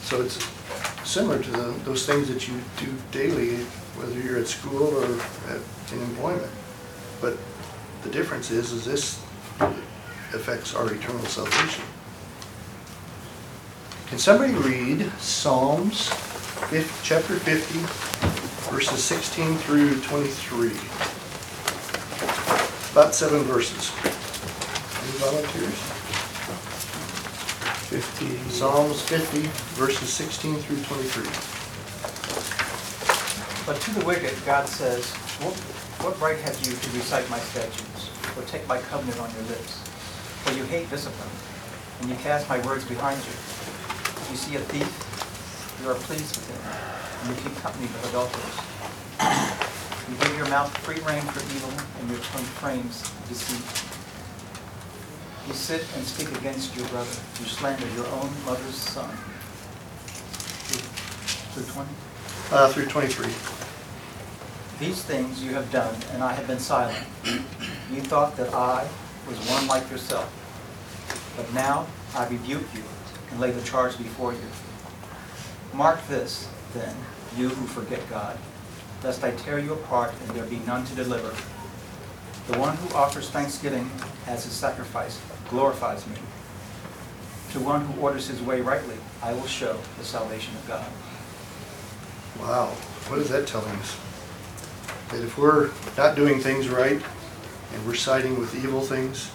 So 0.00 0.22
it's 0.22 0.42
similar 1.08 1.42
to 1.42 1.50
the, 1.50 1.74
those 1.84 2.04
things 2.06 2.28
that 2.28 2.48
you 2.48 2.54
do 2.78 2.92
daily, 3.12 3.56
whether 3.96 4.18
you're 4.20 4.38
at 4.38 4.46
school 4.46 4.94
or 4.96 5.04
at, 5.04 5.60
in 5.92 6.00
employment. 6.02 6.50
But 7.20 7.36
the 8.02 8.10
difference 8.10 8.50
is, 8.50 8.72
is 8.72 8.84
this 8.84 9.22
affects 10.34 10.74
our 10.74 10.92
eternal 10.92 11.24
salvation. 11.24 11.84
Can 14.06 14.18
somebody 14.18 14.54
read 14.54 15.10
Psalms, 15.18 16.08
fif- 16.70 17.00
chapter 17.02 17.34
50, 17.36 17.78
verses 18.70 19.02
16 19.04 19.56
through 19.58 20.00
23? 20.02 20.68
About 22.92 23.14
seven 23.14 23.42
verses. 23.42 23.92
Any 25.02 25.18
volunteers? 25.18 25.74
50. 27.88 28.50
Psalms 28.50 29.00
50, 29.02 29.40
verses 29.80 30.10
16 30.12 30.56
through 30.56 30.82
23. 30.84 31.24
But 33.66 33.80
to 33.82 33.90
the 33.92 34.04
wicked, 34.06 34.34
God 34.46 34.66
says, 34.68 35.12
What 36.00 36.14
right 36.20 36.38
have 36.38 36.56
you 36.64 36.72
to 36.76 36.88
recite 36.96 37.28
my 37.28 37.38
statutes, 37.40 38.10
or 38.36 38.42
take 38.44 38.66
my 38.68 38.78
covenant 38.78 39.18
on 39.20 39.34
your 39.34 39.42
lips? 39.50 39.82
For 40.46 40.54
you 40.54 40.62
hate 40.64 40.88
discipline, 40.90 41.28
and 42.00 42.08
you 42.08 42.16
cast 42.22 42.48
my 42.48 42.64
words 42.64 42.84
behind 42.84 43.18
you. 43.18 43.34
You 44.30 44.36
see 44.38 44.54
a 44.54 44.60
thief, 44.70 44.86
you 45.82 45.90
are 45.90 45.98
pleased 46.06 46.36
with 46.38 46.46
him, 46.54 46.62
and 46.62 47.34
you 47.34 47.42
keep 47.42 47.58
company 47.60 47.86
with 47.90 48.08
adulterers. 48.14 48.56
You 50.08 50.14
give 50.22 50.36
your 50.38 50.48
mouth 50.48 50.70
free 50.86 51.02
rein 51.02 51.22
for 51.34 51.42
evil, 51.50 51.74
and 52.00 52.08
your 52.08 52.20
tongue 52.30 52.46
frames 52.62 53.02
deceit. 53.28 53.66
You 55.48 55.54
sit 55.54 55.82
and 55.96 56.04
speak 56.06 56.30
against 56.38 56.76
your 56.76 56.86
brother, 56.88 57.10
you 57.40 57.46
slander 57.46 57.88
your 57.96 58.06
own 58.06 58.30
mother's 58.46 58.76
son. 58.78 59.10
Through 61.58 61.66
20? 61.66 61.90
Uh, 62.52 62.68
through 62.72 62.86
twenty-three. 62.86 63.57
These 64.80 65.02
things 65.02 65.42
you 65.42 65.54
have 65.54 65.72
done, 65.72 65.94
and 66.12 66.22
I 66.22 66.32
have 66.32 66.46
been 66.46 66.60
silent. 66.60 67.04
You 67.92 68.00
thought 68.00 68.36
that 68.36 68.54
I 68.54 68.86
was 69.28 69.36
one 69.50 69.66
like 69.66 69.90
yourself. 69.90 70.32
But 71.36 71.52
now 71.52 71.86
I 72.14 72.28
rebuke 72.28 72.62
you 72.74 72.84
and 73.30 73.40
lay 73.40 73.50
the 73.50 73.62
charge 73.62 73.98
before 73.98 74.32
you. 74.32 74.48
Mark 75.74 76.06
this, 76.06 76.48
then, 76.74 76.94
you 77.36 77.48
who 77.48 77.66
forget 77.66 78.08
God, 78.08 78.38
lest 79.02 79.24
I 79.24 79.32
tear 79.32 79.58
you 79.58 79.72
apart 79.72 80.14
and 80.22 80.30
there 80.30 80.44
be 80.44 80.60
none 80.60 80.84
to 80.86 80.94
deliver. 80.94 81.34
The 82.46 82.58
one 82.58 82.76
who 82.76 82.94
offers 82.94 83.30
thanksgiving 83.30 83.90
as 84.28 84.44
his 84.44 84.52
sacrifice 84.52 85.20
glorifies 85.50 86.06
me. 86.06 86.16
To 87.52 87.60
one 87.60 87.84
who 87.84 88.00
orders 88.00 88.28
his 88.28 88.40
way 88.42 88.60
rightly, 88.60 88.96
I 89.22 89.32
will 89.32 89.46
show 89.46 89.76
the 89.98 90.04
salvation 90.04 90.54
of 90.54 90.68
God. 90.68 90.86
Wow, 92.38 92.66
what 93.08 93.18
is 93.18 93.28
that 93.30 93.48
telling 93.48 93.74
us? 93.76 94.07
That 95.10 95.22
if 95.22 95.38
we're 95.38 95.70
not 95.96 96.16
doing 96.16 96.40
things 96.40 96.68
right 96.68 97.02
and 97.72 97.86
we're 97.86 97.94
siding 97.94 98.38
with 98.38 98.54
evil 98.54 98.80
things, 98.80 99.30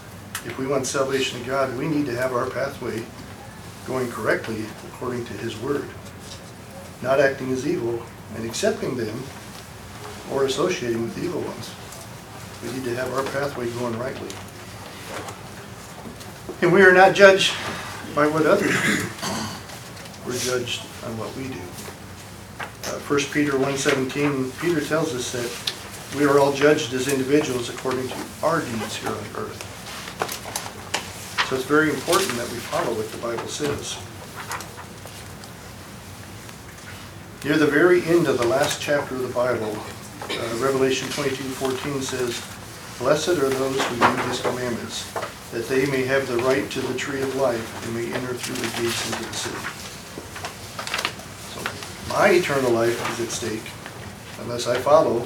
if 0.45 0.57
we 0.57 0.67
want 0.67 0.85
salvation 0.85 1.39
of 1.39 1.47
God, 1.47 1.77
we 1.77 1.87
need 1.87 2.05
to 2.05 2.15
have 2.15 2.33
our 2.33 2.49
pathway 2.49 3.03
going 3.87 4.09
correctly 4.11 4.65
according 4.87 5.25
to 5.25 5.33
His 5.33 5.57
Word. 5.59 5.89
Not 7.01 7.19
acting 7.19 7.51
as 7.51 7.67
evil 7.67 8.03
and 8.35 8.45
accepting 8.45 8.95
them 8.95 9.23
or 10.31 10.45
associating 10.45 11.01
with 11.01 11.21
evil 11.23 11.41
ones. 11.41 11.71
We 12.63 12.71
need 12.71 12.85
to 12.85 12.95
have 12.95 13.13
our 13.13 13.23
pathway 13.23 13.69
going 13.71 13.97
rightly. 13.99 14.29
And 16.61 16.71
we 16.71 16.81
are 16.81 16.93
not 16.93 17.13
judged 17.13 17.53
by 18.15 18.27
what 18.27 18.45
others 18.45 18.71
do. 18.71 19.03
We're 20.25 20.37
judged 20.37 20.85
on 21.05 21.17
what 21.17 21.35
we 21.35 21.49
do. 21.49 21.92
Uh, 22.85 22.99
1 22.99 23.19
Peter 23.31 23.53
1:17, 23.53 24.51
Peter 24.59 24.81
tells 24.81 25.15
us 25.15 25.31
that 25.31 26.17
we 26.17 26.25
are 26.25 26.37
all 26.37 26.51
judged 26.51 26.93
as 26.93 27.07
individuals 27.07 27.69
according 27.69 28.07
to 28.09 28.15
our 28.43 28.59
deeds 28.59 28.97
here 28.97 29.09
on 29.09 29.25
earth. 29.37 29.69
So 31.49 31.55
it's 31.55 31.65
very 31.65 31.89
important 31.89 32.29
that 32.37 32.49
we 32.49 32.57
follow 32.57 32.93
what 32.93 33.09
the 33.11 33.17
Bible 33.19 33.47
says. 33.47 33.95
Near 37.45 37.57
the 37.57 37.67
very 37.67 38.03
end 38.05 38.27
of 38.27 38.37
the 38.37 38.47
last 38.47 38.81
chapter 38.81 39.15
of 39.15 39.21
the 39.21 39.33
Bible, 39.33 39.77
uh, 40.29 40.55
Revelation 40.57 41.07
22:14 41.09 42.01
says, 42.01 42.41
"Blessed 42.99 43.29
are 43.39 43.49
those 43.49 43.81
who 43.81 43.95
do 43.95 44.21
his 44.29 44.39
commandments, 44.39 45.05
that 45.51 45.69
they 45.69 45.85
may 45.85 46.03
have 46.03 46.27
the 46.27 46.37
right 46.37 46.69
to 46.71 46.81
the 46.81 46.93
tree 46.93 47.21
of 47.21 47.35
life 47.35 47.85
and 47.85 47.95
may 47.95 48.11
enter 48.13 48.33
through 48.33 48.55
the 48.55 48.81
gates 48.81 49.05
into 49.05 49.23
the 49.23 49.33
city." 49.33 49.82
My 52.13 52.29
eternal 52.29 52.69
life 52.69 53.19
is 53.19 53.25
at 53.25 53.31
stake 53.31 53.71
unless 54.41 54.67
I 54.67 54.77
follow 54.77 55.25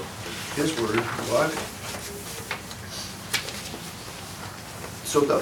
his 0.56 0.72
word. 0.80 1.02
What? 1.28 1.52
So 5.06 5.20
the, 5.20 5.40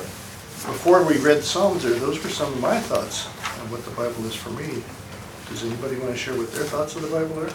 before 0.71 1.05
we 1.05 1.19
read 1.19 1.43
Psalms 1.43 1.83
there, 1.83 1.93
those 1.93 2.23
were 2.23 2.31
some 2.31 2.51
of 2.51 2.59
my 2.59 2.79
thoughts 2.79 3.27
on 3.61 3.69
what 3.69 3.85
the 3.85 3.91
Bible 3.91 4.25
is 4.25 4.33
for 4.33 4.49
me. 4.49 4.81
Does 5.47 5.63
anybody 5.63 5.97
want 5.97 6.13
to 6.13 6.17
share 6.17 6.35
what 6.35 6.51
their 6.51 6.63
thoughts 6.63 6.95
of 6.95 7.03
the 7.03 7.09
Bible 7.09 7.39
are? 7.39 7.53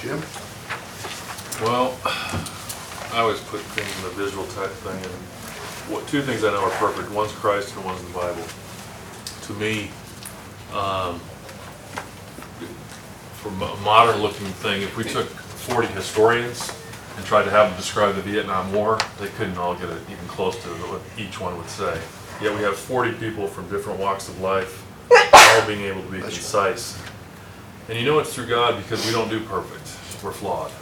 Jim? 0.00 0.22
Well, 1.62 1.98
I 3.12 3.20
always 3.20 3.40
put 3.40 3.60
things 3.76 3.92
in 4.00 4.06
a 4.06 4.14
visual 4.16 4.46
type 4.56 4.70
thing, 4.70 4.96
and 4.96 5.12
what, 5.92 6.08
two 6.08 6.22
things 6.22 6.44
I 6.44 6.50
know 6.50 6.64
are 6.64 6.70
perfect, 6.80 7.10
one's 7.10 7.32
Christ 7.32 7.76
and 7.76 7.84
one's 7.84 8.02
the 8.02 8.14
Bible. 8.14 8.44
To 9.46 9.52
me, 9.52 9.90
um, 10.74 11.20
from 13.34 13.62
a 13.62 13.76
modern 13.84 14.20
looking 14.20 14.46
thing, 14.46 14.82
if 14.82 14.96
we 14.96 15.04
took 15.04 15.26
forty 15.26 15.86
historians 15.88 16.72
and 17.16 17.24
tried 17.24 17.44
to 17.44 17.50
have 17.50 17.68
them 17.68 17.76
describe 17.76 18.16
the 18.16 18.22
Vietnam 18.22 18.72
War, 18.72 18.98
they 19.20 19.28
couldn't 19.28 19.56
all 19.56 19.76
get 19.76 19.88
it 19.88 20.02
even 20.10 20.26
close 20.26 20.60
to 20.64 20.68
what 20.68 21.00
each 21.16 21.38
one 21.40 21.56
would 21.56 21.68
say. 21.68 22.00
Yet 22.42 22.56
we 22.56 22.62
have 22.62 22.76
forty 22.76 23.12
people 23.12 23.46
from 23.46 23.68
different 23.68 24.00
walks 24.00 24.28
of 24.28 24.40
life, 24.40 24.84
all 25.32 25.66
being 25.66 25.82
able 25.82 26.02
to 26.02 26.10
be 26.10 26.20
concise. 26.20 27.00
And 27.88 27.96
you 27.96 28.04
know 28.04 28.18
it's 28.18 28.34
through 28.34 28.48
God 28.48 28.76
because 28.82 29.06
we 29.06 29.12
don't 29.12 29.28
do 29.28 29.38
perfect. 29.40 30.24
We're 30.24 30.32
flawed. 30.32 30.72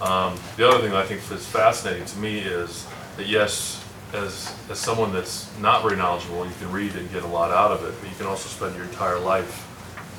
Um, 0.00 0.38
the 0.56 0.66
other 0.66 0.78
thing 0.78 0.90
that 0.90 1.04
I 1.04 1.06
think 1.06 1.20
is 1.30 1.46
fascinating 1.46 2.06
to 2.06 2.18
me 2.18 2.38
is 2.38 2.86
that 3.18 3.26
yes, 3.26 3.84
as 4.12 4.54
as 4.70 4.78
someone 4.78 5.12
that's 5.12 5.50
not 5.58 5.82
very 5.82 5.96
knowledgeable, 5.96 6.46
you 6.46 6.54
can 6.58 6.70
read 6.70 6.94
and 6.94 7.10
get 7.12 7.22
a 7.22 7.26
lot 7.26 7.50
out 7.50 7.72
of 7.72 7.84
it, 7.84 7.94
but 8.00 8.08
you 8.08 8.16
can 8.16 8.26
also 8.26 8.48
spend 8.48 8.74
your 8.74 8.84
entire 8.84 9.18
life 9.18 9.64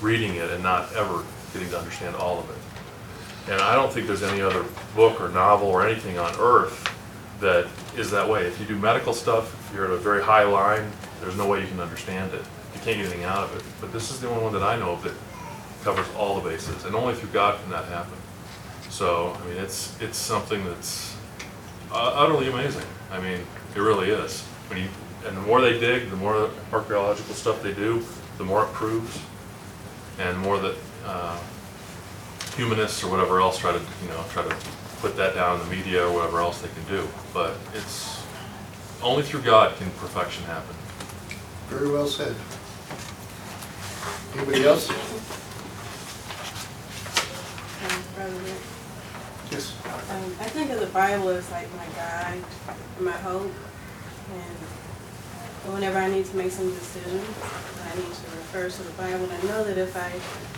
reading 0.01 0.35
it 0.35 0.51
and 0.51 0.61
not 0.61 0.93
ever 0.93 1.23
getting 1.53 1.69
to 1.69 1.79
understand 1.79 2.15
all 2.15 2.39
of 2.39 2.49
it. 2.49 3.51
And 3.51 3.61
I 3.61 3.75
don't 3.75 3.91
think 3.91 4.07
there's 4.07 4.23
any 4.23 4.41
other 4.41 4.65
book 4.95 5.21
or 5.21 5.29
novel 5.29 5.69
or 5.69 5.87
anything 5.87 6.17
on 6.17 6.35
earth 6.39 6.93
that 7.39 7.67
is 7.95 8.11
that 8.11 8.27
way. 8.27 8.45
If 8.45 8.59
you 8.59 8.65
do 8.65 8.77
medical 8.77 9.13
stuff, 9.13 9.53
if 9.69 9.75
you're 9.75 9.85
at 9.85 9.91
a 9.91 9.97
very 9.97 10.21
high 10.21 10.43
line, 10.43 10.91
there's 11.21 11.37
no 11.37 11.47
way 11.47 11.61
you 11.61 11.67
can 11.67 11.79
understand 11.79 12.33
it. 12.33 12.41
You 12.73 12.81
can't 12.81 12.97
get 12.97 13.05
anything 13.05 13.23
out 13.23 13.43
of 13.43 13.55
it. 13.55 13.63
But 13.79 13.93
this 13.93 14.11
is 14.11 14.19
the 14.19 14.29
only 14.29 14.43
one 14.43 14.53
that 14.53 14.63
I 14.63 14.77
know 14.77 14.91
of 14.91 15.03
that 15.03 15.13
covers 15.83 16.07
all 16.17 16.39
the 16.39 16.49
bases, 16.49 16.83
and 16.83 16.95
only 16.95 17.13
through 17.13 17.29
God 17.29 17.59
can 17.61 17.69
that 17.71 17.85
happen. 17.85 18.17
So, 18.89 19.37
I 19.41 19.47
mean, 19.47 19.57
it's, 19.57 19.99
it's 20.01 20.17
something 20.17 20.63
that's 20.65 21.15
uh, 21.91 22.11
utterly 22.15 22.49
amazing. 22.49 22.85
I 23.11 23.21
mean, 23.21 23.39
it 23.77 23.81
really 23.81 24.09
is. 24.09 24.41
When 24.69 24.79
you, 24.79 24.87
and 25.27 25.37
the 25.37 25.41
more 25.41 25.61
they 25.61 25.79
dig, 25.79 26.09
the 26.09 26.15
more 26.15 26.49
archaeological 26.73 27.35
stuff 27.35 27.61
they 27.61 27.73
do, 27.73 28.03
the 28.39 28.43
more 28.43 28.63
it 28.63 28.73
proves, 28.73 29.21
and 30.17 30.35
the 30.35 30.39
more 30.39 30.57
that 30.57 30.75
uh, 31.05 31.39
humanists 32.55 33.03
or 33.03 33.11
whatever 33.11 33.39
else 33.39 33.59
try 33.59 33.71
to, 33.71 33.79
you 34.01 34.09
know, 34.09 34.23
try 34.31 34.41
to 34.41 34.55
put 34.99 35.15
that 35.15 35.35
down 35.35 35.61
in 35.61 35.69
the 35.69 35.75
media 35.75 36.07
or 36.07 36.11
whatever 36.11 36.39
else 36.39 36.59
they 36.59 36.69
can 36.69 36.83
do. 36.85 37.07
But 37.33 37.55
it's 37.75 38.23
only 39.03 39.21
through 39.21 39.43
God 39.43 39.77
can 39.77 39.91
perfection 39.91 40.43
happen. 40.45 40.75
Very 41.69 41.91
well 41.91 42.07
said. 42.07 42.35
Anybody 44.35 44.65
else? 44.65 44.89
Um, 44.89 44.95
President, 48.15 48.59
Yes. 49.51 49.73
um, 50.11 50.35
I 50.39 50.49
think 50.49 50.71
of 50.71 50.79
the 50.79 50.87
Bible 50.87 51.29
as 51.29 51.49
like 51.51 51.73
my 51.75 51.85
guide 51.95 52.43
and 52.97 53.05
my 53.05 53.11
hope. 53.11 53.51
And 54.33 54.57
whenever 55.73 55.97
I 55.99 56.09
need 56.09 56.25
to 56.25 56.35
make 56.35 56.51
some 56.51 56.69
decisions, 56.69 57.23
I 57.83 57.95
need 57.95 58.13
to 58.13 58.27
refer 58.35 58.69
to 58.69 58.83
the 58.83 58.91
Bible 58.91 59.29
and 59.29 59.43
know 59.45 59.63
that 59.63 59.77
if 59.77 59.95
I 59.95 60.11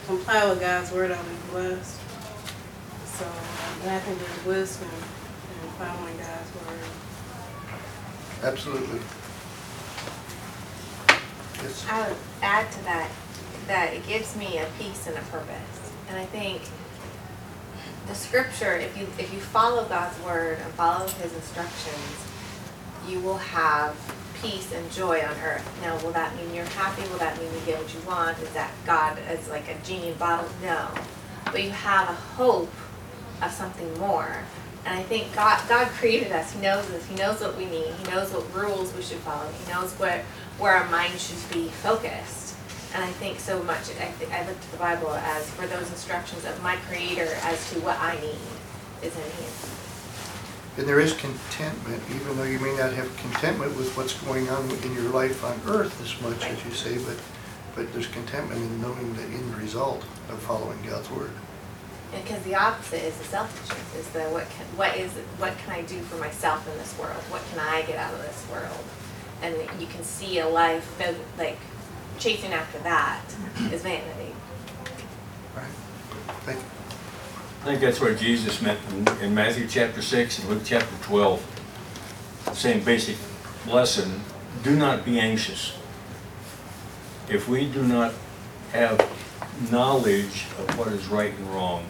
comply 0.07 0.49
with 0.49 0.59
God's 0.59 0.91
word, 0.91 1.11
I'll 1.11 1.23
be 1.23 1.51
blessed. 1.51 1.99
So, 3.17 3.25
um, 3.25 3.81
and 3.83 3.91
I 3.91 3.99
think 3.99 4.19
there's 4.19 4.45
wisdom 4.45 4.89
in 4.89 5.69
following 5.77 6.17
God's 6.17 6.51
word. 6.55 6.89
Absolutely. 8.41 8.99
Yes. 11.61 11.85
I 11.89 12.07
would 12.07 12.17
add 12.41 12.71
to 12.71 12.83
that, 12.85 13.11
that 13.67 13.93
it 13.93 14.07
gives 14.07 14.35
me 14.35 14.57
a 14.57 14.65
peace 14.79 15.05
and 15.07 15.17
a 15.17 15.21
purpose. 15.23 15.91
And 16.07 16.17
I 16.17 16.25
think 16.25 16.61
the 18.07 18.15
scripture, 18.15 18.75
if 18.75 18.97
you, 18.97 19.07
if 19.17 19.33
you 19.33 19.39
follow 19.39 19.85
God's 19.85 20.19
word 20.23 20.59
and 20.63 20.73
follow 20.73 21.07
his 21.07 21.33
instructions, 21.33 22.25
you 23.07 23.19
will 23.19 23.37
have 23.37 23.95
peace 24.41 24.71
and 24.73 24.89
joy 24.91 25.19
on 25.19 25.35
earth. 25.43 25.79
Now, 25.81 25.97
will 26.03 26.11
that 26.11 26.35
mean 26.35 26.53
you're 26.53 26.65
happy? 26.65 27.01
Will 27.09 27.17
that 27.17 27.37
mean 27.37 27.53
you 27.53 27.59
get 27.65 27.79
what 27.79 27.93
you 27.93 27.99
want? 28.07 28.39
Is 28.39 28.51
that 28.53 28.71
God 28.85 29.17
is 29.31 29.49
like 29.49 29.69
a 29.69 29.75
genie 29.85 30.13
bottle? 30.13 30.49
No. 30.61 30.87
But 31.45 31.63
you 31.63 31.71
have 31.71 32.09
a 32.09 32.13
hope 32.13 32.71
of 33.41 33.51
something 33.51 33.99
more. 33.99 34.43
And 34.85 34.97
I 34.97 35.03
think 35.03 35.33
God, 35.35 35.61
God 35.67 35.87
created 35.87 36.31
us. 36.31 36.53
He 36.53 36.61
knows 36.61 36.89
us. 36.91 37.05
He 37.05 37.15
knows 37.15 37.41
what 37.41 37.57
we 37.57 37.65
need. 37.65 37.93
He 37.93 38.11
knows 38.11 38.31
what 38.31 38.53
rules 38.53 38.93
we 38.95 39.01
should 39.01 39.17
follow. 39.19 39.49
He 39.51 39.71
knows 39.71 39.91
what, 39.93 40.19
where 40.57 40.73
our 40.73 40.89
mind 40.89 41.19
should 41.19 41.37
be 41.51 41.67
focused. 41.67 42.48
And 42.93 43.03
I 43.03 43.11
think 43.21 43.39
so 43.39 43.61
much, 43.63 43.91
I, 44.01 44.09
thi- 44.17 44.33
I 44.33 44.45
look 44.47 44.59
to 44.59 44.71
the 44.71 44.77
Bible 44.77 45.11
as 45.13 45.49
for 45.51 45.67
those 45.67 45.89
instructions 45.91 46.43
of 46.45 46.61
my 46.63 46.75
Creator 46.89 47.29
as 47.43 47.69
to 47.71 47.79
what 47.81 47.99
I 47.99 48.15
need 48.19 48.39
is 49.03 49.15
in 49.15 49.31
Him. 49.37 49.51
And 50.77 50.87
there 50.87 50.99
is 50.99 51.13
contentment, 51.13 52.01
even 52.09 52.37
though 52.37 52.45
you 52.45 52.59
may 52.59 52.75
not 52.77 52.93
have 52.93 53.15
contentment 53.17 53.75
with 53.77 53.95
what's 53.95 54.13
going 54.23 54.49
on 54.49 54.69
in 54.71 54.93
your 54.93 55.11
life 55.11 55.43
on 55.43 55.59
earth 55.67 56.01
as 56.01 56.19
much 56.21 56.43
as 56.45 56.63
you 56.65 56.71
say, 56.71 56.97
but, 57.03 57.17
but 57.75 57.93
there's 57.93 58.07
contentment 58.07 58.61
in 58.61 58.81
knowing 58.81 59.13
the 59.15 59.23
end 59.23 59.55
result 59.57 60.01
of 60.29 60.39
following 60.39 60.79
God's 60.87 61.09
word. 61.11 61.31
Because 62.11 62.41
the 62.43 62.55
opposite 62.55 63.03
is 63.03 63.15
the 63.17 63.25
selfishness, 63.25 63.95
is 63.95 64.07
the 64.09 64.23
what 64.31 64.49
can, 64.49 64.65
what 64.77 64.97
is, 64.97 65.11
what 65.37 65.55
can 65.59 65.73
I 65.73 65.83
do 65.83 65.99
for 66.01 66.15
myself 66.15 66.67
in 66.71 66.75
this 66.79 66.97
world? 66.97 67.21
What 67.29 67.43
can 67.51 67.59
I 67.59 67.83
get 67.83 67.97
out 67.97 68.13
of 68.13 68.21
this 68.21 68.45
world? 68.49 68.83
And 69.43 69.55
you 69.79 69.87
can 69.87 70.03
see 70.03 70.39
a 70.39 70.47
life 70.47 70.99
like 71.37 71.57
chasing 72.19 72.53
after 72.53 72.79
that 72.79 73.21
is 73.71 73.81
vanity. 73.81 74.33
Right. 75.55 75.65
Thank 76.45 76.59
you. 76.59 76.65
I 77.61 77.65
think 77.65 77.81
that's 77.81 77.99
what 77.99 78.17
Jesus 78.17 78.61
meant 78.61 78.79
in- 78.91 79.07
in 79.21 79.33
Matthew 79.35 79.67
chapter 79.67 80.01
6 80.01 80.39
and 80.39 80.49
Luke 80.49 80.61
chapter 80.65 80.95
12. 81.01 81.41
Same 82.53 82.81
basic 82.81 83.17
lesson, 83.67 84.21
do 84.63 84.75
not 84.75 85.05
be 85.05 85.19
anxious. 85.19 85.73
If 87.29 87.47
we 87.47 87.65
do 87.65 87.83
not 87.83 88.13
have 88.73 89.05
knowledge 89.71 90.45
of 90.57 90.77
what 90.77 90.87
is 90.89 91.07
right 91.07 91.33
and 91.33 91.53
wrong, 91.53 91.85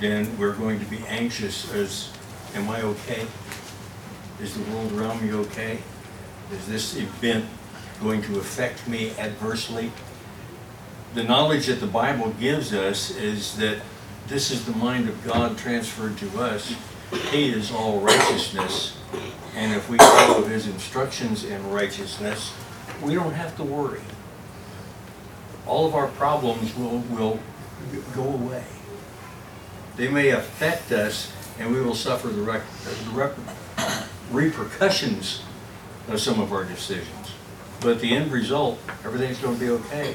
then 0.00 0.36
we're 0.38 0.54
going 0.54 0.80
to 0.80 0.86
be 0.86 1.04
anxious 1.06 1.70
as, 1.72 2.08
am 2.54 2.68
I 2.70 2.80
okay? 2.82 3.26
Is 4.42 4.54
the 4.54 4.62
world 4.72 4.92
around 4.92 5.22
me 5.22 5.32
okay? 5.34 5.78
Is 6.52 6.66
this 6.66 6.96
event 6.96 7.44
going 8.00 8.22
to 8.22 8.38
affect 8.38 8.88
me 8.88 9.12
adversely? 9.18 9.92
The 11.14 11.24
knowledge 11.24 11.66
that 11.66 11.80
the 11.80 11.86
Bible 11.86 12.30
gives 12.40 12.72
us 12.72 13.10
is 13.16 13.56
that 13.56 13.80
this 14.28 14.50
is 14.50 14.64
the 14.64 14.72
mind 14.72 15.08
of 15.08 15.24
God 15.24 15.58
transferred 15.58 16.16
to 16.18 16.40
us. 16.40 16.74
He 17.32 17.50
is 17.50 17.72
all 17.72 17.98
righteousness, 18.00 18.96
and 19.56 19.72
if 19.72 19.88
we 19.88 19.98
follow 19.98 20.44
His 20.44 20.68
instructions 20.68 21.44
in 21.44 21.68
righteousness, 21.70 22.52
we 23.02 23.14
don't 23.14 23.32
have 23.32 23.56
to 23.56 23.64
worry. 23.64 24.00
All 25.66 25.86
of 25.86 25.94
our 25.94 26.06
problems 26.08 26.76
will, 26.76 26.98
will 27.10 27.40
go 28.14 28.22
away. 28.22 28.64
They 29.96 30.08
may 30.08 30.30
affect 30.30 30.92
us, 30.92 31.32
and 31.58 31.72
we 31.72 31.80
will 31.80 31.96
suffer 31.96 32.28
the 32.28 32.42
rec- 32.42 32.62
the 32.84 33.10
rep- 33.10 33.36
repercussions 34.30 35.42
of 36.08 36.20
some 36.20 36.40
of 36.40 36.52
our 36.52 36.64
decisions. 36.64 37.19
But 37.80 38.00
the 38.00 38.14
end 38.14 38.30
result, 38.30 38.78
everything's 39.04 39.38
gonna 39.38 39.56
be 39.56 39.70
okay, 39.70 40.14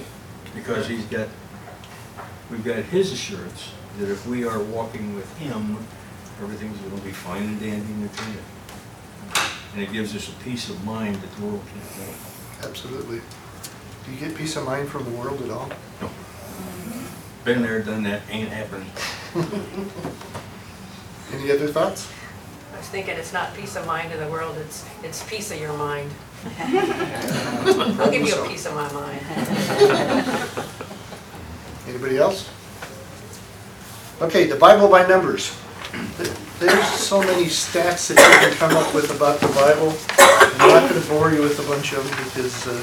because 0.54 0.88
He's 0.88 1.06
got, 1.06 1.28
we've 2.52 2.64
got 2.64 2.84
His 2.84 3.12
assurance 3.12 3.72
that 3.98 4.10
if 4.10 4.28
we 4.28 4.46
are 4.46 4.60
walking 4.60 5.16
with 5.16 5.38
Him, 5.40 5.78
everything's 6.42 6.78
gonna 6.80 7.02
be 7.02 7.12
fine 7.12 7.44
and 7.44 7.60
dandy 7.60 7.92
and 7.92 8.10
good. 8.12 8.44
And 9.74 9.82
it 9.82 9.92
gives 9.92 10.16
us 10.16 10.30
a 10.30 10.44
peace 10.44 10.70
of 10.70 10.84
mind 10.86 11.16
that 11.16 11.36
the 11.38 11.46
world 11.46 11.62
can't 11.74 12.08
know. 12.08 12.70
Absolutely. 12.70 13.22
Do 14.06 14.12
you 14.12 14.20
get 14.20 14.38
peace 14.38 14.56
of 14.56 14.66
mind 14.66 14.88
from 14.90 15.04
the 15.06 15.12
world 15.12 15.42
at 15.42 15.50
all? 15.50 15.70
No. 16.02 16.10
Been 17.44 17.64
there, 17.64 17.82
done 17.82 18.04
that, 18.04 18.22
ain't 18.30 18.50
happening. 18.50 18.90
Any 21.34 21.52
other 21.52 21.68
thoughts? 21.68 22.12
I 22.74 22.78
was 22.78 22.88
thinking 22.90 23.16
it's 23.16 23.34
not 23.34 23.56
peace 23.56 23.76
of 23.76 23.88
mind 23.88 24.12
in 24.12 24.20
the 24.20 24.28
world, 24.28 24.56
it's, 24.58 24.86
it's 25.04 25.24
peace 25.28 25.52
of 25.52 25.60
your 25.60 25.74
mind. 25.74 26.12
I'll 26.60 28.12
give 28.12 28.28
you 28.28 28.36
a 28.36 28.48
piece 28.48 28.66
of 28.68 28.75
my 28.75 28.92
mind. 28.94 29.20
Anybody 31.88 32.18
else? 32.18 32.50
Okay, 34.22 34.46
the 34.46 34.56
Bible 34.56 34.88
by 34.88 35.06
numbers. 35.08 35.58
There's 36.60 36.86
so 36.88 37.20
many 37.20 37.46
stats 37.46 38.08
that 38.14 38.18
you 38.18 38.48
can 38.48 38.56
come 38.58 38.78
up 38.78 38.94
with 38.94 39.10
about 39.16 39.40
the 39.40 39.48
Bible. 39.48 39.92
I'm 40.62 40.70
not 40.70 40.88
gonna 40.90 41.02
bore 41.08 41.32
you 41.32 41.42
with 41.42 41.58
a 41.60 41.64
bunch 41.68 41.94
of 41.94 42.08
them 42.08 42.18
because 42.25 42.68
uh, 42.68 42.74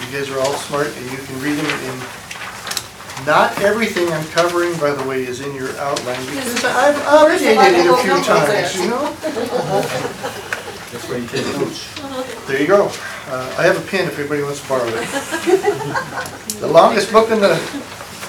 you 0.00 0.10
guys 0.16 0.30
are 0.30 0.38
all 0.38 0.54
smart 0.54 0.86
and 0.96 1.10
you 1.10 1.18
can 1.18 1.40
read 1.42 1.58
them 1.58 1.66
in. 1.90 1.98
Not 3.26 3.58
everything 3.62 4.12
I'm 4.12 4.26
covering, 4.28 4.76
by 4.78 4.92
the 4.92 5.02
way, 5.08 5.24
is 5.24 5.40
in 5.40 5.54
your 5.54 5.74
outline 5.78 6.24
because 6.26 6.64
I've 6.64 6.94
updated 6.96 7.80
it 7.82 7.86
a 7.90 7.96
few 7.96 8.22
times, 8.22 8.76
you 8.76 8.88
know? 8.88 9.12
That's 10.96 11.08
why 11.10 11.16
you 11.18 11.26
take 11.28 11.44
notes. 11.60 11.84
There 12.46 12.58
you 12.58 12.66
go. 12.66 12.86
Uh, 13.28 13.54
I 13.58 13.64
have 13.64 13.76
a 13.76 13.82
pen 13.90 14.08
if 14.08 14.18
anybody 14.18 14.42
wants 14.42 14.62
to 14.62 14.68
borrow 14.68 14.86
it. 14.88 14.94
The 16.56 16.66
longest 16.66 17.12
book 17.12 17.30
in 17.30 17.38
the 17.40 17.60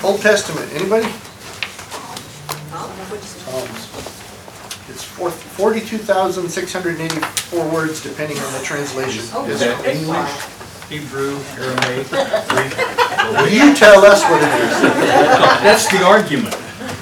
Old 0.04 0.20
Testament, 0.20 0.70
anybody? 0.74 1.08
Psalms. 3.24 3.88
It's 4.90 5.02
four- 5.02 5.32
42,684 5.32 7.70
words 7.70 8.02
depending 8.04 8.38
on 8.38 8.52
the 8.52 8.60
translation. 8.66 9.24
Is 9.48 9.62
that 9.62 9.86
English, 9.88 10.30
Hebrew, 10.92 11.40
Aramaic, 11.56 12.10
Greek? 12.52 12.76
You 13.54 13.74
tell 13.76 14.04
us 14.04 14.22
what 14.24 14.44
it 14.44 14.52
is. 14.62 14.82
That's 15.64 15.88
the 15.90 16.04
argument, 16.04 16.54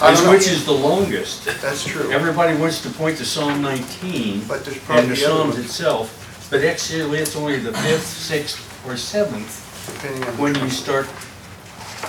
I 0.02 0.14
don't 0.14 0.24
know. 0.26 0.32
which 0.32 0.48
is 0.48 0.66
the 0.66 0.74
longest. 0.74 1.46
That's 1.62 1.86
true. 1.86 2.12
Everybody 2.12 2.58
wants 2.58 2.82
to 2.84 2.90
point 2.90 3.18
to 3.18 3.26
Psalm 3.26 3.62
19 3.62 4.42
But 4.48 4.66
there's 4.66 4.78
and 4.78 4.86
probably 4.86 5.08
the 5.10 5.16
the 5.16 5.26
other 5.26 5.38
Psalms 5.38 5.54
ones, 5.56 5.66
itself, 5.66 6.48
but 6.52 6.64
actually 6.64 7.20
it's 7.20 7.36
only 7.36 7.58
the 7.60 7.72
fifth, 7.74 8.06
sixth, 8.06 8.88
or 8.88 8.98
seventh 8.98 9.62
depending 9.96 10.24
on. 10.28 10.36
the 10.36 10.42
when 10.42 10.56
you 10.56 10.70
start 10.70 11.06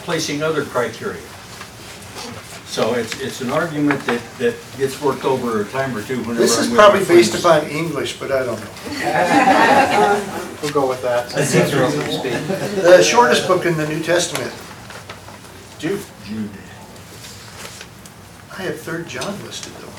placing 0.04 0.42
other 0.42 0.64
criteria. 0.64 1.20
So 2.66 2.94
it's, 2.94 3.18
it's 3.22 3.40
an 3.40 3.50
argument 3.50 4.00
that, 4.06 4.20
that 4.38 4.54
gets 4.76 5.00
worked 5.00 5.24
over 5.24 5.62
a 5.62 5.64
time 5.66 5.96
or 5.96 6.02
two 6.02 6.18
whenever 6.18 6.40
This 6.40 6.58
I'm 6.58 6.64
is 6.64 6.70
with 6.70 6.78
probably 6.78 7.04
based 7.06 7.30
friends. 7.40 7.44
upon 7.44 7.70
English, 7.70 8.18
but 8.18 8.30
I 8.32 8.44
don't 8.44 8.60
know. 8.60 10.32
We'll 10.62 10.72
go 10.72 10.88
with 10.88 11.00
that. 11.02 11.28
That 11.30 11.46
seems 11.46 11.72
reasonable. 11.74 12.22
The 12.82 13.02
shortest 13.02 13.46
book 13.46 13.66
in 13.66 13.76
the 13.76 13.86
New 13.86 14.02
Testament, 14.02 14.52
Jude. 15.78 16.00
Jude. 16.24 16.50
I 18.58 18.62
have 18.62 18.80
Third 18.80 19.08
John 19.08 19.32
listed 19.44 19.72
though. 19.74 19.92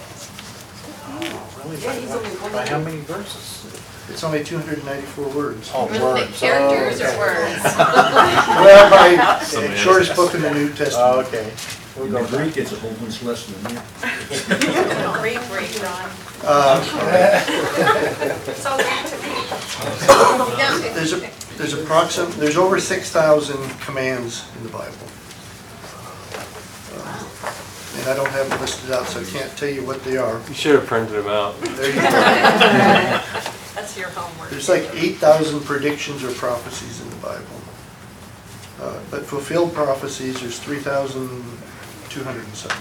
Really? 1.63 1.81
Yeah, 1.81 1.93
he's 1.93 2.11
only 2.11 2.29
one 2.29 2.51
By 2.51 2.65
how 2.67 2.79
many 2.79 2.99
verses? 3.01 3.65
It's 4.09 4.23
only 4.23 4.43
294 4.43 5.29
words. 5.29 5.69
Oh, 5.73 5.85
words. 5.87 6.39
characters 6.39 7.01
Oh, 7.01 7.13
or 7.13 7.17
words? 7.19 7.61
Well, 7.65 8.89
by 8.89 9.43
Semantics. 9.43 9.81
shortest 9.81 10.15
book 10.15 10.33
in 10.33 10.41
the 10.41 10.51
New 10.53 10.69
Testament. 10.69 10.95
Oh, 10.97 11.21
Testament. 11.23 11.47
okay. 11.47 11.53
We'll 11.97 12.07
go 12.11 12.13
the 12.13 12.21
with 12.21 12.31
that. 12.31 12.37
Greek, 12.43 12.57
it's 12.57 12.71
a 12.71 12.75
whole 12.77 12.93
bunch 12.93 13.21
less 13.23 13.45
than 13.47 13.63
that. 13.75 13.83
Greek, 15.21 15.39
Greek, 15.49 15.71
John. 15.81 16.09
Uh, 16.43 16.79
It's 18.47 18.65
all 18.65 18.77
Greek 18.77 19.05
to 19.07 19.17
me. 19.17 19.33
There's 20.93 21.13
a, 21.13 21.29
there's 21.57 21.73
approximate, 21.73 22.35
there's 22.35 22.57
over 22.57 22.79
six 22.79 23.09
thousand 23.11 23.57
commands 23.81 24.45
in 24.57 24.63
the 24.63 24.69
Bible. 24.69 24.93
Uh, 28.07 28.11
And 28.11 28.19
I 28.19 28.23
don't 28.23 28.31
have 28.31 28.49
them 28.49 28.59
listed 28.61 28.91
out, 28.91 29.07
so 29.07 29.19
I 29.19 29.23
can't 29.25 29.57
tell 29.57 29.69
you 29.69 29.85
what 29.85 30.03
they 30.03 30.17
are. 30.17 30.39
You 30.47 30.53
should 30.53 30.75
have 30.75 30.85
printed 30.87 31.13
them 31.15 31.27
out. 31.27 31.59
There 31.61 31.87
you 31.89 31.95
go. 31.95 32.01
That's 33.75 33.97
your 33.97 34.09
homework. 34.09 34.49
There's 34.49 34.69
like 34.69 34.89
eight 34.93 35.17
thousand 35.17 35.61
predictions 35.61 36.23
or 36.23 36.31
prophecies 36.31 37.01
in 37.01 37.09
the 37.09 37.15
Bible. 37.17 37.45
Uh, 38.81 38.99
But 39.11 39.25
fulfilled 39.25 39.73
prophecies, 39.73 40.39
there's 40.39 40.59
three 40.59 40.79
thousand 40.79 41.43
two 42.09 42.23
hundred 42.23 42.45
and 42.45 42.55
seven. 42.55 42.77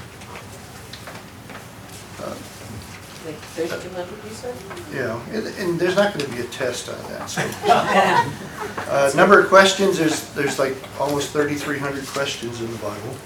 Like 3.26 3.34
thirty-two 3.58 3.90
hundred, 3.90 4.22
you 4.22 4.30
said? 4.30 4.54
Yeah, 4.94 5.20
and, 5.34 5.46
and 5.58 5.80
there's 5.80 5.96
not 5.96 6.12
gonna 6.16 6.28
be 6.32 6.42
a 6.42 6.44
test 6.44 6.88
on 6.88 6.98
that, 7.10 7.28
so. 7.28 7.42
Uh, 8.88 9.10
number 9.16 9.40
of 9.40 9.48
questions, 9.48 9.98
there's, 9.98 10.30
there's 10.34 10.58
like 10.60 10.76
almost 11.00 11.30
thirty-three 11.30 11.78
hundred 11.78 12.06
questions 12.06 12.60
in 12.60 12.70
the 12.70 12.78
Bible. 12.78 13.16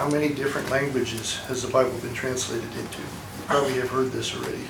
How 0.00 0.08
many 0.08 0.30
different 0.30 0.70
languages 0.70 1.36
has 1.40 1.60
the 1.60 1.68
Bible 1.70 1.92
been 1.98 2.14
translated 2.14 2.70
into? 2.74 3.02
You 3.02 3.44
probably 3.44 3.74
have 3.74 3.90
heard 3.90 4.10
this 4.10 4.34
already. 4.34 4.64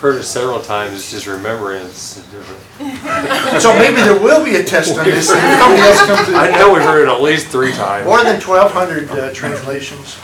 Heard 0.00 0.18
it 0.18 0.24
several 0.24 0.60
times, 0.60 0.94
it's 0.94 1.12
just 1.12 1.28
remembering 1.28 1.86
it's 1.86 2.16
different. 2.32 3.60
So 3.62 3.72
maybe 3.78 4.02
there 4.02 4.20
will 4.20 4.44
be 4.44 4.56
a 4.56 4.64
test 4.64 4.98
on 4.98 5.04
this, 5.04 5.28
somebody 5.28 5.80
else 5.80 6.04
comes 6.04 6.28
in. 6.30 6.34
I 6.34 6.50
know 6.50 6.74
we've 6.74 6.82
heard 6.82 7.06
it 7.06 7.08
at 7.08 7.22
least 7.22 7.46
three 7.46 7.70
times. 7.70 8.06
More 8.06 8.24
than 8.24 8.40
twelve 8.40 8.72
hundred 8.72 9.08
uh, 9.10 9.32
translations 9.32 10.18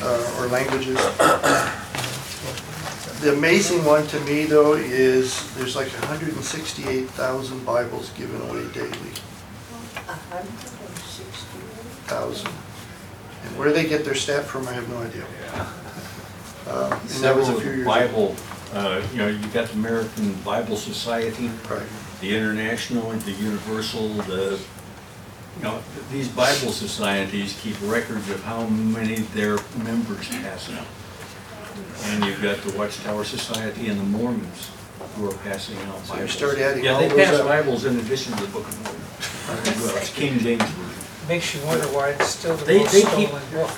uh, 0.00 0.36
or 0.38 0.46
languages. 0.46 0.96
The 3.22 3.32
amazing 3.32 3.84
one 3.84 4.04
to 4.08 4.20
me, 4.20 4.46
though, 4.46 4.74
is 4.74 5.54
there's 5.54 5.76
like 5.76 5.88
hundred 5.90 6.30
and 6.34 6.44
sixty-eight 6.44 7.08
thousand 7.10 7.64
Bibles 7.64 8.10
given 8.10 8.40
away 8.50 8.66
daily, 8.72 8.90
A 9.96 10.00
hundred 10.00 10.48
and 10.50 10.98
sixty. 10.98 11.58
thousand. 12.10 12.50
And 13.46 13.58
where 13.58 13.70
they 13.72 13.84
get 13.86 14.04
their 14.04 14.16
stat 14.16 14.44
from, 14.44 14.66
I 14.66 14.72
have 14.72 14.88
no 14.88 14.98
idea. 14.98 15.24
Uh, 16.66 16.98
And 17.00 17.10
that 17.22 17.36
was 17.36 17.48
a 17.48 17.52
Several 17.52 17.60
few 17.60 17.70
the 17.70 17.76
years 17.76 17.80
ago. 17.82 17.94
Bible, 17.94 18.36
uh, 18.74 19.02
you 19.12 19.18
know, 19.18 19.28
you've 19.28 19.52
got 19.54 19.68
the 19.68 19.74
American 19.74 20.32
Bible 20.44 20.76
Society, 20.76 21.48
Right. 21.70 21.82
the 22.20 22.36
International, 22.36 23.10
and 23.12 23.20
the 23.22 23.32
Universal, 23.32 24.08
the, 24.26 24.58
you 25.58 25.62
know, 25.62 25.80
these 26.10 26.26
Bible 26.28 26.72
societies 26.72 27.56
keep 27.62 27.76
records 27.82 28.28
of 28.30 28.42
how 28.44 28.66
many 28.66 29.16
their 29.34 29.58
members 29.76 30.26
pass 30.28 30.70
out. 30.70 30.86
And 32.04 32.24
you've 32.24 32.42
got 32.42 32.58
the 32.58 32.76
Watchtower 32.76 33.24
Society 33.24 33.88
and 33.88 33.98
the 34.00 34.04
Mormons 34.04 34.70
who 35.16 35.28
are 35.30 35.34
passing 35.38 35.76
out 35.78 36.00
You 36.06 36.12
Bibles. 36.14 36.30
start 36.32 36.58
adding 36.58 36.84
Yeah, 36.84 36.92
all 36.94 37.00
they 37.00 37.08
those 37.08 37.18
pass 37.18 37.34
up. 37.34 37.46
Bibles 37.46 37.84
in 37.84 37.98
addition 37.98 38.32
to 38.36 38.42
the 38.42 38.48
Book 38.48 38.66
of 38.66 38.82
Mormon. 38.82 39.80
Well, 39.82 39.96
it's 39.96 40.10
King 40.12 40.38
James 40.38 40.62
Version. 40.62 40.88
Makes 41.28 41.54
you 41.54 41.60
wonder 41.66 41.86
why 41.88 42.10
it's 42.10 42.26
still 42.28 42.56
the 42.56 42.64
They- 42.64 42.78
most 42.78 42.92
they 42.92 43.02
keep- 43.02 43.28
stolen 43.28 43.42
book. 43.52 43.70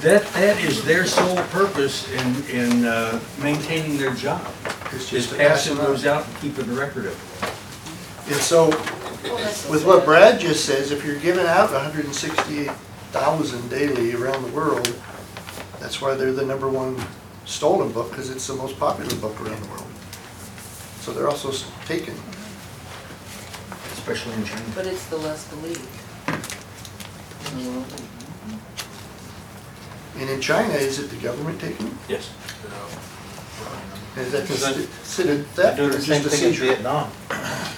That, 0.00 0.24
that 0.32 0.58
is 0.64 0.82
their 0.84 1.04
sole 1.04 1.36
purpose 1.50 2.10
in, 2.12 2.44
in 2.50 2.84
uh, 2.86 3.20
maintaining 3.42 3.98
their 3.98 4.14
job, 4.14 4.40
It's 4.92 4.94
is 5.04 5.10
just 5.10 5.28
to 5.30 5.36
pass 5.36 5.48
passing 5.66 5.76
them 5.76 5.84
those 5.86 6.06
out 6.06 6.24
and 6.26 6.40
keeping 6.40 6.68
a 6.70 6.72
record 6.72 7.06
of 7.06 7.12
it. 8.28 8.32
And 8.32 8.40
so, 8.42 8.68
with 9.70 9.84
what 9.84 10.04
Brad 10.04 10.40
just 10.40 10.64
says, 10.64 10.90
if 10.90 11.04
you're 11.04 11.18
giving 11.18 11.44
out 11.46 11.70
hundred 11.70 12.06
and 12.06 12.14
sixty-eight 12.14 12.70
thousand 13.12 13.68
daily 13.68 14.14
around 14.14 14.42
the 14.44 14.52
world, 14.52 14.86
that's 15.80 16.00
why 16.00 16.14
they're 16.14 16.32
the 16.32 16.44
number 16.44 16.68
one 16.68 16.96
stolen 17.46 17.90
book, 17.92 18.10
because 18.10 18.28
it's 18.30 18.46
the 18.46 18.54
most 18.54 18.78
popular 18.78 19.14
book 19.16 19.40
around 19.40 19.62
the 19.62 19.68
world. 19.70 19.86
So 21.00 21.12
they're 21.12 21.28
also 21.28 21.50
s- 21.50 21.64
taken. 21.86 22.14
especially 23.92 24.34
in 24.34 24.44
China. 24.44 24.62
But 24.74 24.86
it's 24.86 25.04
the 25.06 25.16
less 25.16 25.48
believed. 25.48 25.80
And 30.18 30.30
in 30.30 30.40
China, 30.40 30.72
is 30.74 30.98
it 30.98 31.10
the 31.10 31.16
government 31.16 31.60
taking 31.60 31.86
it? 31.88 31.92
Yes. 32.08 32.30
Is 34.16 34.32
that 34.32 34.48
Is 34.48 34.60
that- 34.62 34.74
considered 34.74 35.44
They're 35.54 35.66
theft 35.66 35.78
or 35.80 35.88
doing 35.88 35.92
the 35.92 36.00
same 36.06 36.22
just 36.22 36.34
a 36.34 36.38
thing 36.38 36.48
in 36.48 36.54
seizure? 36.54 36.64
Vietnam. 36.66 37.10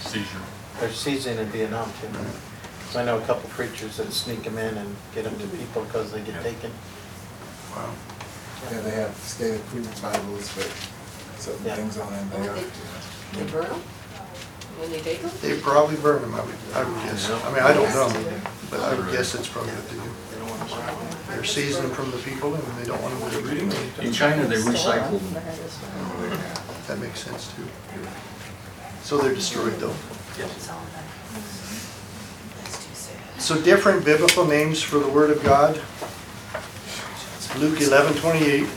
Seizure. 0.03 0.43
They're 0.81 0.93
seizing 0.93 1.39
in 1.39 1.47
Vietnam 1.47 1.91
too. 2.01 2.09
So 2.93 3.01
I 3.01 3.05
know 3.05 3.19
a 3.19 3.23
couple 3.23 3.49
preachers 3.51 3.97
that 3.97 4.13
sneak 4.13 4.45
them 4.45 4.57
in 4.59 4.77
and 4.79 4.97
get 5.15 5.25
them 5.25 5.37
to 5.39 5.47
people 5.57 5.83
because 5.83 6.13
they 6.13 6.21
get 6.21 6.41
taken. 6.43 6.71
Wow. 7.75 7.91
Yeah, 8.71 8.81
they 8.81 8.91
have 8.91 9.15
stated 9.17 9.65
proven 9.67 9.91
Bibles, 10.03 10.51
but 10.57 10.71
certain 11.39 11.65
Yeah. 11.67 11.77
things 11.77 11.99
on 11.99 12.13
them, 12.13 12.31
they 12.31 12.39
What 12.41 12.49
are. 12.51 12.55
they, 12.55 13.45
they 13.45 13.51
burn 13.53 13.69
them? 13.71 13.83
When 14.79 14.91
they 14.93 15.01
take 15.01 15.23
them? 15.23 15.31
They 15.43 15.59
probably 15.59 15.97
burn 15.97 16.23
them, 16.23 16.35
I 16.35 16.41
would, 16.43 16.55
I 16.75 16.85
would 16.85 17.03
guess. 17.05 17.31
I 17.31 17.51
mean, 17.53 17.63
I 17.63 17.73
don't 17.73 17.91
know, 17.91 18.41
but 18.71 18.81
I 18.81 18.95
would 18.95 19.11
guess 19.11 19.35
it's 19.35 19.49
probably 19.49 19.73
what 19.73 19.89
they 19.89 19.97
do. 19.97 20.03
They're 21.31 21.45
seizing 21.45 21.83
them 21.83 21.93
from 21.93 22.11
the 22.11 22.17
people 22.19 22.55
and 22.55 22.63
they 22.79 22.85
don't 22.87 23.01
want 23.03 23.19
them 23.21 23.31
to 23.31 23.41
read 23.49 23.71
them. 23.71 24.05
In 24.07 24.13
China, 24.13 24.45
they 24.47 24.57
recycle 24.57 25.19
them. 25.33 25.43
Oh, 26.01 26.83
that 26.89 26.99
makes 26.99 27.21
sense 27.21 27.53
too. 27.55 27.67
So 29.03 29.19
they're 29.19 29.35
destroyed 29.35 29.79
though. 29.79 29.95
So 33.39 33.61
different 33.63 34.05
biblical 34.05 34.45
names 34.47 34.83
for 34.83 34.99
the 34.99 35.09
word 35.09 35.31
of 35.31 35.43
God. 35.43 35.81
Luke 37.57 37.81
eleven 37.81 38.15
twenty-eight 38.15 38.69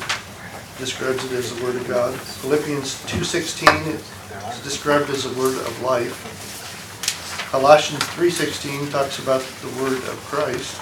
describes 0.79 1.23
it 1.25 1.31
as 1.33 1.53
the 1.53 1.63
word 1.63 1.75
of 1.75 1.87
God. 1.87 2.15
Philippians 2.15 3.05
two 3.05 3.23
sixteen 3.23 3.69
is 3.69 4.61
described 4.63 5.09
as 5.11 5.23
the 5.23 5.39
word 5.39 5.55
of 5.55 5.81
life. 5.83 7.47
Colossians 7.51 8.03
three 8.15 8.31
sixteen 8.31 8.87
talks 8.89 9.19
about 9.19 9.41
the 9.61 9.67
word 9.83 9.97
of 9.97 10.17
Christ. 10.25 10.81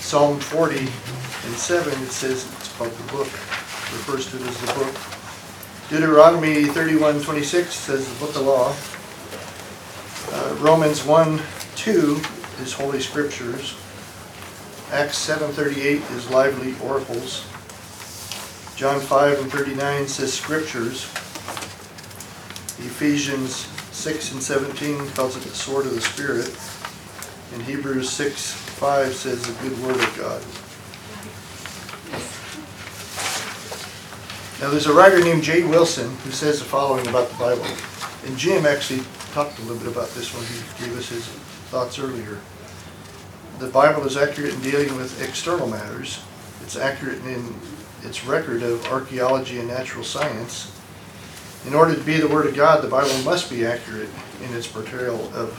Psalm 0.00 0.40
forty 0.40 0.78
and 0.78 1.54
seven, 1.54 1.92
it 2.02 2.10
says 2.10 2.46
it's 2.56 2.72
called 2.76 2.92
the 2.92 3.12
book, 3.12 3.26
refers 3.26 4.30
to 4.30 4.36
it 4.36 4.42
as 4.48 4.60
the 4.60 4.72
book. 4.72 4.94
Deuteronomy 5.90 6.64
thirty-one 6.64 7.20
twenty-six 7.20 7.74
says 7.74 8.08
the 8.10 8.24
book 8.24 8.34
of 8.36 8.42
law. 8.42 8.74
Uh, 10.32 10.54
Romans 10.60 11.04
one, 11.04 11.42
two 11.74 12.20
is 12.62 12.72
holy 12.72 13.00
scriptures. 13.00 13.76
Acts 14.92 15.18
seven 15.18 15.50
thirty-eight 15.52 16.02
is 16.12 16.30
lively 16.30 16.74
oracles. 16.82 17.44
John 18.76 19.00
five 19.00 19.40
and 19.40 19.50
thirty-nine 19.50 20.06
says 20.06 20.32
scriptures. 20.32 21.04
Ephesians 22.78 23.66
six 23.90 24.32
and 24.32 24.42
seventeen 24.42 24.98
calls 25.10 25.36
it 25.36 25.42
the 25.42 25.54
sword 25.54 25.86
of 25.86 25.94
the 25.94 26.00
spirit. 26.00 26.56
And 27.52 27.62
Hebrews 27.62 28.10
six, 28.10 28.52
five 28.52 29.14
says 29.14 29.42
the 29.46 29.52
good 29.68 29.78
word 29.82 29.96
of 29.96 30.16
God. 30.16 30.42
Now, 34.60 34.70
there's 34.70 34.86
a 34.86 34.94
writer 34.94 35.22
named 35.22 35.42
Jay 35.42 35.62
Wilson 35.62 36.08
who 36.24 36.30
says 36.30 36.60
the 36.60 36.64
following 36.64 37.06
about 37.08 37.28
the 37.28 37.36
Bible. 37.36 37.66
And 38.24 38.36
Jim 38.38 38.64
actually 38.64 39.00
talked 39.32 39.58
a 39.58 39.62
little 39.62 39.76
bit 39.78 39.88
about 39.88 40.08
this 40.10 40.32
when 40.34 40.44
he 40.46 40.86
gave 40.86 40.98
us 40.98 41.08
his 41.08 41.26
thoughts 41.70 41.98
earlier. 41.98 42.38
The 43.58 43.68
Bible 43.68 44.04
is 44.06 44.18
accurate 44.18 44.52
in 44.52 44.60
dealing 44.60 44.94
with 44.96 45.22
external 45.26 45.66
matters. 45.66 46.22
It's 46.60 46.76
accurate 46.76 47.24
in 47.24 47.54
its 48.02 48.22
record 48.26 48.62
of 48.62 48.84
archaeology 48.88 49.58
and 49.58 49.66
natural 49.66 50.04
science. 50.04 50.78
In 51.66 51.72
order 51.72 51.94
to 51.94 52.02
be 52.02 52.18
the 52.18 52.28
Word 52.28 52.46
of 52.46 52.54
God, 52.54 52.82
the 52.82 52.88
Bible 52.88 53.16
must 53.24 53.48
be 53.48 53.64
accurate 53.64 54.10
in 54.44 54.54
its 54.54 54.66
portrayal 54.66 55.32
of 55.34 55.56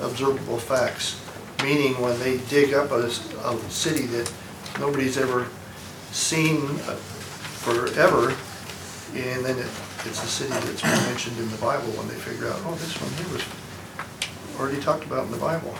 observable 0.00 0.56
facts. 0.56 1.20
Meaning, 1.62 2.00
when 2.00 2.18
they 2.20 2.38
dig 2.48 2.72
up 2.72 2.92
a, 2.92 3.08
a 3.08 3.58
city 3.68 4.06
that 4.06 4.32
nobody's 4.80 5.18
ever 5.18 5.48
seen 6.12 6.64
uh, 6.86 6.94
forever, 7.60 8.34
and 9.14 9.44
then 9.44 9.58
it, 9.58 9.68
it's 10.06 10.24
a 10.24 10.26
city 10.26 10.50
that's 10.50 10.80
been 10.80 11.10
mentioned 11.10 11.36
in 11.38 11.50
the 11.50 11.58
Bible 11.58 11.92
when 11.92 12.08
they 12.08 12.14
figure 12.14 12.48
out, 12.48 12.58
oh, 12.64 12.74
this 12.76 12.98
one 13.02 13.12
here 13.12 13.34
was 13.34 13.44
already 14.58 14.80
talked 14.80 15.04
about 15.04 15.26
in 15.26 15.30
the 15.30 15.36
Bible. 15.36 15.74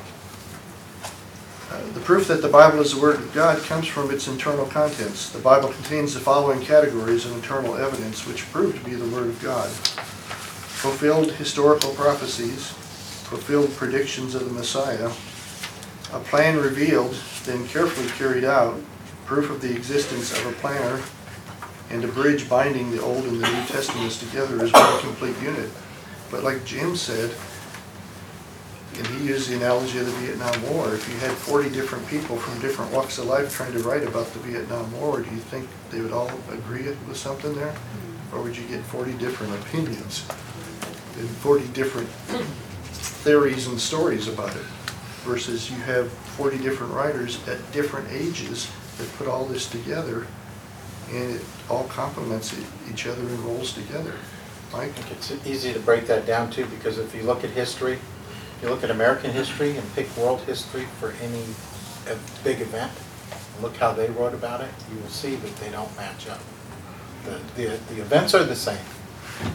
The 1.69 2.01
proof 2.01 2.29
that 2.29 2.41
the 2.41 2.49
Bible 2.49 2.81
is 2.81 2.95
the 2.95 3.01
Word 3.01 3.17
of 3.17 3.35
God 3.35 3.63
comes 3.65 3.87
from 3.87 4.11
its 4.11 4.27
internal 4.27 4.65
contents. 4.65 5.29
The 5.31 5.39
Bible 5.39 5.69
contains 5.69 6.15
the 6.15 6.21
following 6.21 6.63
categories 6.63 7.27
of 7.27 7.33
internal 7.33 7.77
evidence 7.77 8.27
which 8.27 8.51
prove 8.51 8.75
to 8.79 8.85
be 8.89 8.95
the 8.95 9.15
Word 9.15 9.27
of 9.27 9.43
God. 9.43 9.69
Fulfilled 9.69 11.33
historical 11.33 11.93
prophecies, 11.93 12.69
fulfilled 13.29 13.71
predictions 13.77 14.35
of 14.35 14.47
the 14.47 14.53
Messiah, 14.55 15.11
a 16.15 16.21
plan 16.21 16.57
revealed, 16.57 17.15
then 17.45 17.69
carefully 17.69 18.09
carried 18.17 18.45
out, 18.45 18.81
proof 19.27 19.51
of 19.51 19.61
the 19.61 19.75
existence 19.77 20.33
of 20.33 20.47
a 20.47 20.53
planner, 20.53 21.03
and 21.91 22.03
a 22.03 22.09
bridge 22.09 22.49
binding 22.49 22.91
the 22.91 23.03
Old 23.03 23.25
and 23.25 23.43
the 23.43 23.47
New 23.47 23.67
Testaments 23.67 24.19
together 24.19 24.63
as 24.63 24.73
one 24.73 25.01
complete 25.01 25.39
unit. 25.43 25.71
But 26.31 26.45
like 26.45 26.65
Jim 26.65 26.97
said, 26.97 27.35
and 28.99 29.07
he 29.07 29.29
used 29.29 29.49
the 29.49 29.57
analogy 29.57 29.99
of 29.99 30.07
the 30.07 30.13
Vietnam 30.13 30.75
War, 30.75 30.95
if 30.95 31.09
you 31.09 31.17
had 31.19 31.31
forty 31.31 31.71
different 31.71 32.07
people 32.09 32.37
from 32.37 32.61
different 32.61 32.93
walks 32.93 33.19
of 33.19 33.27
life 33.27 33.55
trying 33.55 33.73
to 33.73 33.79
write 33.81 34.03
about 34.03 34.27
the 34.33 34.41
Vietnam 34.41 34.93
War, 35.01 35.21
do 35.21 35.31
you 35.31 35.41
think 35.41 35.69
they 35.91 36.01
would 36.01 36.13
all 36.13 36.31
agree 36.51 36.83
with 36.83 37.17
something 37.17 37.55
there? 37.55 37.73
Hmm. 37.73 38.37
Or 38.37 38.43
would 38.43 38.57
you 38.57 38.67
get 38.67 38.83
forty 38.85 39.13
different 39.15 39.55
opinions 39.63 40.25
and 41.19 41.29
forty 41.39 41.67
different 41.69 42.09
theories 43.25 43.69
and 43.69 43.81
stories 43.81 44.29
about 44.29 44.55
it? 44.55 44.65
Versus 45.25 45.71
you 45.71 45.77
have 45.79 46.11
forty 46.11 46.59
different 46.59 46.93
writers 46.93 47.47
at 47.49 47.59
different 47.73 48.09
ages 48.11 48.71
that 48.99 49.13
put 49.17 49.29
all 49.29 49.45
this 49.45 49.69
together 49.69 50.27
and 51.13 51.37
it 51.37 51.45
all 51.71 51.85
complements 51.85 52.53
e- 52.53 52.91
each 52.91 53.07
other 53.07 53.21
and 53.21 53.39
rolls 53.41 53.73
together. 53.73 54.13
Mike? 54.73 54.83
I 54.83 54.89
think 54.89 55.11
it's 55.13 55.47
easy 55.47 55.73
to 55.73 55.81
break 55.81 56.07
that 56.07 56.27
down 56.27 56.51
too, 56.51 56.67
because 56.67 56.99
if 56.99 57.15
you 57.15 57.23
look 57.23 57.45
at 57.45 57.51
history, 57.51 57.99
you 58.63 58.69
look 58.69 58.83
at 58.85 58.91
American 58.91 59.31
history 59.31 59.77
and 59.77 59.95
pick 59.95 60.15
world 60.17 60.41
history 60.43 60.85
for 61.01 61.13
any 61.23 61.43
uh, 62.11 62.17
big 62.43 62.61
event, 62.61 62.91
and 63.55 63.63
look 63.63 63.77
how 63.77 63.93
they 63.93 64.09
wrote 64.11 64.35
about 64.35 64.61
it, 64.61 64.71
you 64.93 65.01
will 65.01 65.09
see 65.09 65.35
that 65.37 65.57
they 65.57 65.71
don't 65.71 65.95
match 65.97 66.29
up. 66.29 66.41
The, 67.25 67.39
the, 67.57 67.77
the 67.95 68.01
events 68.01 68.35
are 68.35 68.45
the 68.45 68.57
same, 68.57 68.79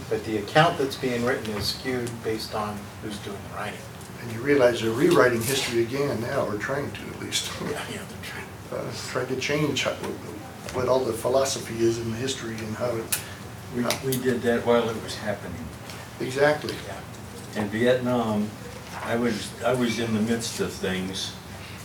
but 0.09 0.23
the 0.25 0.37
account 0.37 0.77
that's 0.77 0.95
being 0.95 1.25
written 1.25 1.51
is 1.55 1.67
skewed 1.67 2.09
based 2.23 2.53
on 2.55 2.77
who's 3.01 3.17
doing 3.19 3.37
the 3.49 3.55
writing. 3.57 3.79
And 4.21 4.31
you 4.31 4.39
realize 4.39 4.81
they're 4.81 4.91
rewriting 4.91 5.41
history 5.41 5.81
again 5.83 6.21
now, 6.21 6.45
or 6.45 6.57
trying 6.57 6.91
to 6.91 7.01
at 7.01 7.19
least. 7.21 7.51
Yeah, 7.63 7.69
yeah, 7.71 7.97
they're 7.97 8.23
trying. 8.23 8.87
Uh, 8.87 8.91
Trying 9.11 9.27
to 9.27 9.35
change 9.35 9.83
how- 9.83 9.91
what 10.73 10.87
all 10.87 10.99
the 11.03 11.13
philosophy 11.13 11.77
is 11.83 11.99
in 11.99 12.11
history 12.13 12.55
and 12.55 12.75
how 12.75 12.95
it, 12.95 13.03
We, 13.75 13.83
we 14.05 14.17
did 14.17 14.41
that 14.43 14.65
while 14.65 14.87
it 14.89 15.03
was 15.03 15.15
happening. 15.15 15.63
exactly. 16.19 16.73
Yeah. 16.87 17.61
In 17.61 17.69
Vietnam, 17.69 18.49
I 19.05 19.15
was, 19.15 19.49
I 19.63 19.73
was 19.73 19.99
in 19.99 20.13
the 20.13 20.21
midst 20.21 20.59
of 20.59 20.71
things, 20.71 21.33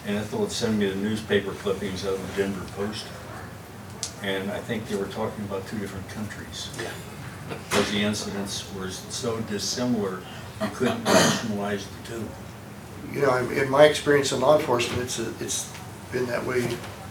and 0.07 0.17
Ethel 0.17 0.41
had 0.43 0.53
sent 0.53 0.79
me 0.79 0.89
the 0.89 0.95
newspaper 0.97 1.53
clippings 1.53 2.07
out 2.07 2.15
of 2.15 2.37
the 2.37 2.43
Denver 2.43 2.65
Post. 2.77 3.07
And 4.23 4.51
I 4.51 4.59
think 4.61 4.87
they 4.89 4.97
were 4.97 5.07
talking 5.07 5.45
about 5.45 5.67
two 5.69 5.79
different 5.79 6.09
countries. 6.11 6.71
Yeah. 6.83 6.91
Because 7.71 7.91
the 7.93 8.03
incidents 8.03 8.73
were 8.75 8.91
so 8.91 9.41
dissimilar, 9.43 10.21
you 10.61 10.69
couldn't 10.75 11.05
rationalize 11.05 11.87
the 11.87 12.09
two. 12.09 12.29
You 13.13 13.23
know, 13.23 13.37
in 13.37 13.53
in 13.53 13.71
my 13.71 13.85
experience 13.85 14.33
in 14.33 14.41
law 14.41 14.59
enforcement, 14.59 15.03
it's, 15.03 15.19
a- 15.19 15.33
it's 15.41 15.73
been 16.13 16.27
that 16.27 16.45
way 16.45 16.63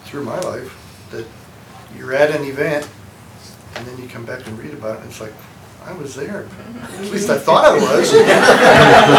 through 0.05 0.23
my 0.23 0.39
life, 0.41 1.07
that 1.11 1.25
you're 1.97 2.13
at 2.13 2.31
an 2.31 2.45
event, 2.45 2.87
and 3.75 3.85
then 3.87 3.97
you 4.01 4.07
come 4.07 4.25
back 4.25 4.45
and 4.47 4.57
read 4.59 4.73
about 4.73 4.97
it, 4.97 5.01
and 5.01 5.09
it's 5.09 5.21
like, 5.21 5.33
I 5.87 5.93
was 5.93 6.15
there. 6.15 6.45
At 6.81 7.11
least 7.11 7.29
I 7.29 7.37
thought 7.37 7.63
I 7.63 7.73
was. 7.73 8.13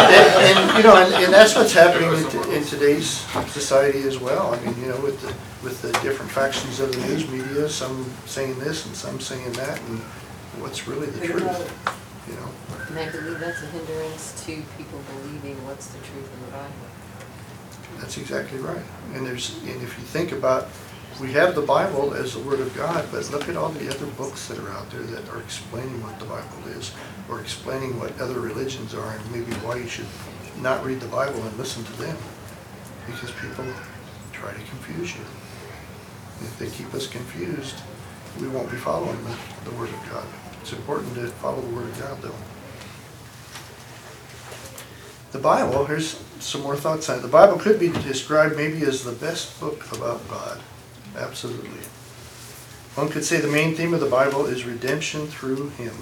And, 0.09 0.57
and, 0.57 0.77
you 0.77 0.83
know, 0.83 0.95
and, 0.95 1.13
and 1.25 1.33
that's 1.33 1.55
what's 1.55 1.73
happening 1.73 2.13
in, 2.13 2.29
t- 2.29 2.55
in 2.55 2.63
today's 2.63 3.07
society 3.51 4.03
as 4.03 4.17
well. 4.19 4.53
I 4.53 4.59
mean, 4.61 4.79
you 4.79 4.87
know, 4.89 4.99
with 5.01 5.19
the, 5.21 5.33
with 5.63 5.81
the 5.81 5.91
different 6.01 6.31
factions 6.31 6.79
of 6.79 6.91
the 6.91 6.99
news 7.07 7.29
media, 7.29 7.67
some 7.67 8.05
saying 8.25 8.57
this 8.59 8.85
and 8.85 8.95
some 8.95 9.19
saying 9.19 9.51
that, 9.53 9.79
and 9.81 9.99
what's 10.61 10.87
really 10.87 11.07
the 11.07 11.25
truth, 11.25 11.95
you 12.27 12.35
know? 12.35 12.49
And 12.89 12.99
I 12.99 13.11
believe 13.11 13.39
that's 13.39 13.61
a 13.61 13.65
hindrance 13.67 14.45
to 14.45 14.61
people 14.77 14.99
believing 15.21 15.55
what's 15.65 15.87
the 15.87 15.99
truth 15.99 16.29
in 16.33 16.45
the 16.45 16.51
Bible. 16.51 16.87
That's 17.99 18.17
exactly 18.17 18.59
right. 18.59 18.83
And 19.13 19.25
there's, 19.25 19.57
and 19.63 19.81
if 19.81 19.97
you 19.97 20.05
think 20.05 20.31
about, 20.31 20.69
we 21.19 21.33
have 21.33 21.53
the 21.53 21.61
Bible 21.61 22.13
as 22.13 22.33
the 22.33 22.39
Word 22.39 22.61
of 22.61 22.73
God, 22.75 23.05
but 23.11 23.29
look 23.31 23.49
at 23.49 23.57
all 23.57 23.69
the 23.69 23.89
other 23.89 24.05
books 24.05 24.47
that 24.47 24.57
are 24.57 24.69
out 24.69 24.89
there 24.89 25.01
that 25.01 25.27
are 25.29 25.39
explaining 25.41 26.01
what 26.01 26.17
the 26.19 26.25
Bible 26.25 26.67
is, 26.77 26.91
or 27.29 27.41
explaining 27.41 27.99
what 27.99 28.17
other 28.21 28.39
religions 28.39 28.93
are, 28.93 29.11
and 29.11 29.31
maybe 29.31 29.51
why 29.65 29.75
you 29.75 29.87
should 29.87 30.07
not 30.61 30.83
read 30.85 30.99
the 31.01 31.07
Bible 31.07 31.41
and 31.43 31.57
listen 31.57 31.83
to 31.83 31.93
them. 31.93 32.17
Because 33.05 33.31
people 33.31 33.65
try 34.31 34.53
to 34.53 34.59
confuse 34.59 35.15
you. 35.15 35.21
If 36.41 36.57
they 36.57 36.69
keep 36.69 36.93
us 36.93 37.07
confused, 37.07 37.75
we 38.39 38.47
won't 38.47 38.71
be 38.71 38.77
following 38.77 39.21
the, 39.25 39.69
the 39.69 39.75
Word 39.75 39.89
of 39.89 40.09
God. 40.11 40.25
It's 40.61 40.71
important 40.71 41.15
to 41.15 41.27
follow 41.27 41.61
the 41.61 41.75
Word 41.75 41.89
of 41.89 41.99
God, 41.99 42.21
though. 42.21 42.35
The 45.31 45.39
Bible, 45.39 45.85
here's 45.85 46.23
some 46.39 46.61
more 46.61 46.75
thoughts 46.75 47.09
on 47.09 47.19
it. 47.19 47.21
The 47.21 47.27
Bible 47.27 47.59
could 47.59 47.79
be 47.79 47.89
described 47.89 48.55
maybe 48.55 48.83
as 48.83 49.03
the 49.03 49.11
best 49.11 49.59
book 49.59 49.91
about 49.91 50.27
God. 50.29 50.61
Absolutely. 51.15 51.69
One 52.95 53.09
could 53.09 53.23
say 53.23 53.39
the 53.39 53.47
main 53.47 53.75
theme 53.75 53.93
of 53.93 53.99
the 53.99 54.09
Bible 54.09 54.45
is 54.45 54.65
redemption 54.65 55.27
through 55.27 55.69
Him. 55.69 55.93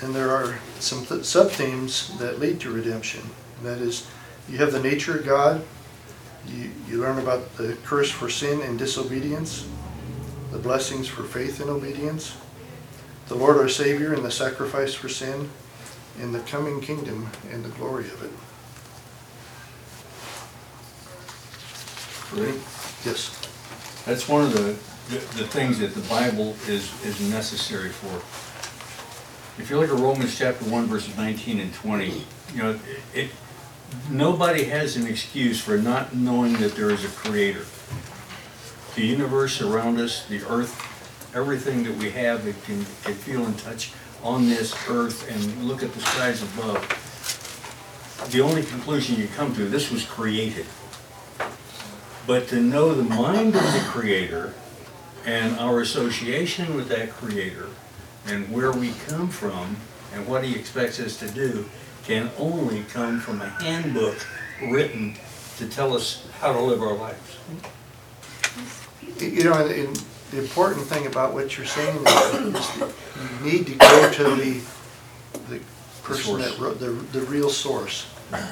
And 0.00 0.14
there 0.14 0.30
are 0.30 0.58
some 0.78 1.04
th- 1.04 1.24
sub-themes 1.24 2.16
that 2.18 2.38
lead 2.40 2.60
to 2.60 2.70
redemption. 2.70 3.22
That 3.62 3.78
is, 3.78 4.06
you 4.48 4.58
have 4.58 4.72
the 4.72 4.82
nature 4.82 5.18
of 5.18 5.24
God, 5.24 5.64
you, 6.46 6.70
you 6.88 7.00
learn 7.00 7.18
about 7.18 7.56
the 7.56 7.76
curse 7.84 8.10
for 8.10 8.28
sin 8.28 8.60
and 8.62 8.78
disobedience, 8.78 9.66
the 10.50 10.58
blessings 10.58 11.08
for 11.08 11.22
faith 11.22 11.60
and 11.60 11.70
obedience, 11.70 12.36
the 13.28 13.34
Lord 13.34 13.56
our 13.56 13.68
Savior 13.68 14.12
and 14.12 14.24
the 14.24 14.30
sacrifice 14.30 14.94
for 14.94 15.08
sin, 15.08 15.48
and 16.20 16.34
the 16.34 16.40
coming 16.40 16.80
kingdom 16.80 17.28
and 17.50 17.64
the 17.64 17.70
glory 17.70 18.04
of 18.04 18.22
it. 18.22 18.30
Ready? 22.44 22.58
Yes. 23.04 23.30
That's 24.06 24.28
one 24.28 24.42
of 24.42 24.52
the, 24.52 24.76
the 25.10 25.46
things 25.46 25.78
that 25.80 25.94
the 25.94 26.00
Bible 26.08 26.56
is, 26.68 26.92
is 27.04 27.20
necessary 27.30 27.90
for. 27.90 28.14
If 29.60 29.70
you 29.70 29.78
look 29.78 29.90
at 29.90 29.98
Romans 29.98 30.36
chapter 30.38 30.64
one 30.64 30.86
verses 30.86 31.16
nineteen 31.16 31.60
and 31.60 31.74
twenty, 31.74 32.24
you 32.54 32.62
know, 32.62 32.78
it, 33.14 33.30
nobody 34.10 34.64
has 34.64 34.96
an 34.96 35.06
excuse 35.06 35.60
for 35.60 35.76
not 35.76 36.14
knowing 36.14 36.54
that 36.54 36.74
there 36.74 36.90
is 36.90 37.04
a 37.04 37.08
creator. 37.08 37.64
The 38.94 39.04
universe 39.04 39.60
around 39.60 40.00
us, 40.00 40.26
the 40.26 40.42
earth, 40.48 40.74
everything 41.34 41.82
that 41.84 41.96
we 41.96 42.10
have, 42.10 42.46
it 42.46 42.62
can, 42.64 42.84
can 43.04 43.14
feel 43.14 43.44
and 43.44 43.58
touch 43.58 43.92
on 44.22 44.48
this 44.48 44.74
earth 44.88 45.30
and 45.30 45.64
look 45.64 45.82
at 45.82 45.92
the 45.92 46.00
skies 46.00 46.42
above. 46.42 46.80
The 48.30 48.40
only 48.40 48.62
conclusion 48.62 49.18
you 49.18 49.28
come 49.28 49.54
to, 49.56 49.66
this 49.66 49.90
was 49.90 50.04
created. 50.04 50.66
But 52.26 52.48
to 52.48 52.60
know 52.60 52.94
the 52.94 53.02
mind 53.02 53.54
of 53.56 53.62
the 53.72 53.84
Creator 53.86 54.54
and 55.24 55.58
our 55.58 55.80
association 55.80 56.74
with 56.76 56.88
that 56.88 57.10
Creator 57.10 57.68
and 58.26 58.50
where 58.52 58.72
we 58.72 58.92
come 59.06 59.28
from 59.28 59.76
and 60.14 60.26
what 60.26 60.44
He 60.44 60.54
expects 60.54 61.00
us 61.00 61.18
to 61.18 61.28
do 61.28 61.66
can 62.04 62.30
only 62.38 62.84
come 62.84 63.20
from 63.20 63.40
a 63.40 63.48
handbook 63.48 64.16
written 64.62 65.16
to 65.58 65.68
tell 65.68 65.94
us 65.94 66.26
how 66.40 66.52
to 66.52 66.60
live 66.60 66.82
our 66.82 66.94
lives. 66.94 67.38
You 69.18 69.44
know, 69.44 69.66
the 69.68 70.38
important 70.38 70.86
thing 70.86 71.06
about 71.06 71.34
what 71.34 71.56
you're 71.56 71.66
saying 71.66 71.96
is 71.96 72.04
that 72.04 72.92
you 73.42 73.52
need 73.52 73.66
to 73.66 73.74
go 73.74 74.12
to 74.12 74.24
the, 74.34 74.60
the 75.48 75.60
person 76.02 76.38
that 76.38 76.58
wrote, 76.58 76.80
the, 76.80 76.90
the 77.12 77.20
real 77.22 77.50
source. 77.50 78.06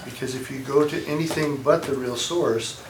Because 0.05 0.35
if 0.35 0.51
you 0.51 0.59
go 0.61 0.87
to 0.87 1.07
anything 1.07 1.57
but 1.57 1.83
the 1.83 1.95
real 1.95 2.17
source, 2.17 2.83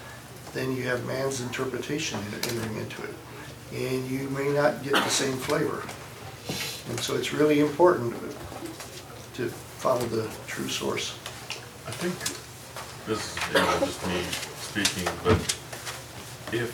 then 0.52 0.76
you 0.76 0.82
have 0.84 1.04
man's 1.06 1.40
interpretation 1.40 2.18
entering 2.32 2.76
into 2.76 3.02
it. 3.02 3.14
And 3.72 4.08
you 4.10 4.28
may 4.30 4.48
not 4.48 4.82
get 4.82 4.92
the 4.92 5.08
same 5.08 5.36
flavor. 5.36 5.82
And 6.90 6.98
so 7.00 7.14
it's 7.16 7.32
really 7.32 7.60
important 7.60 8.14
to 9.34 9.48
follow 9.48 10.04
the 10.06 10.28
true 10.46 10.68
source. 10.68 11.12
I 11.86 11.92
think 11.92 12.14
this 13.06 13.36
is, 13.36 13.48
you 13.48 13.54
know, 13.54 13.78
just 13.80 14.06
me 14.06 14.22
speaking, 14.60 15.12
but 15.24 15.36
if, 16.52 16.70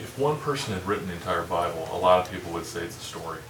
if 0.00 0.18
one 0.18 0.38
person 0.38 0.74
had 0.74 0.86
written 0.86 1.06
the 1.08 1.14
entire 1.14 1.42
Bible, 1.42 1.88
a 1.92 1.98
lot 1.98 2.24
of 2.24 2.32
people 2.32 2.52
would 2.52 2.66
say 2.66 2.82
it's 2.82 2.96
a 2.96 3.00
story. 3.00 3.40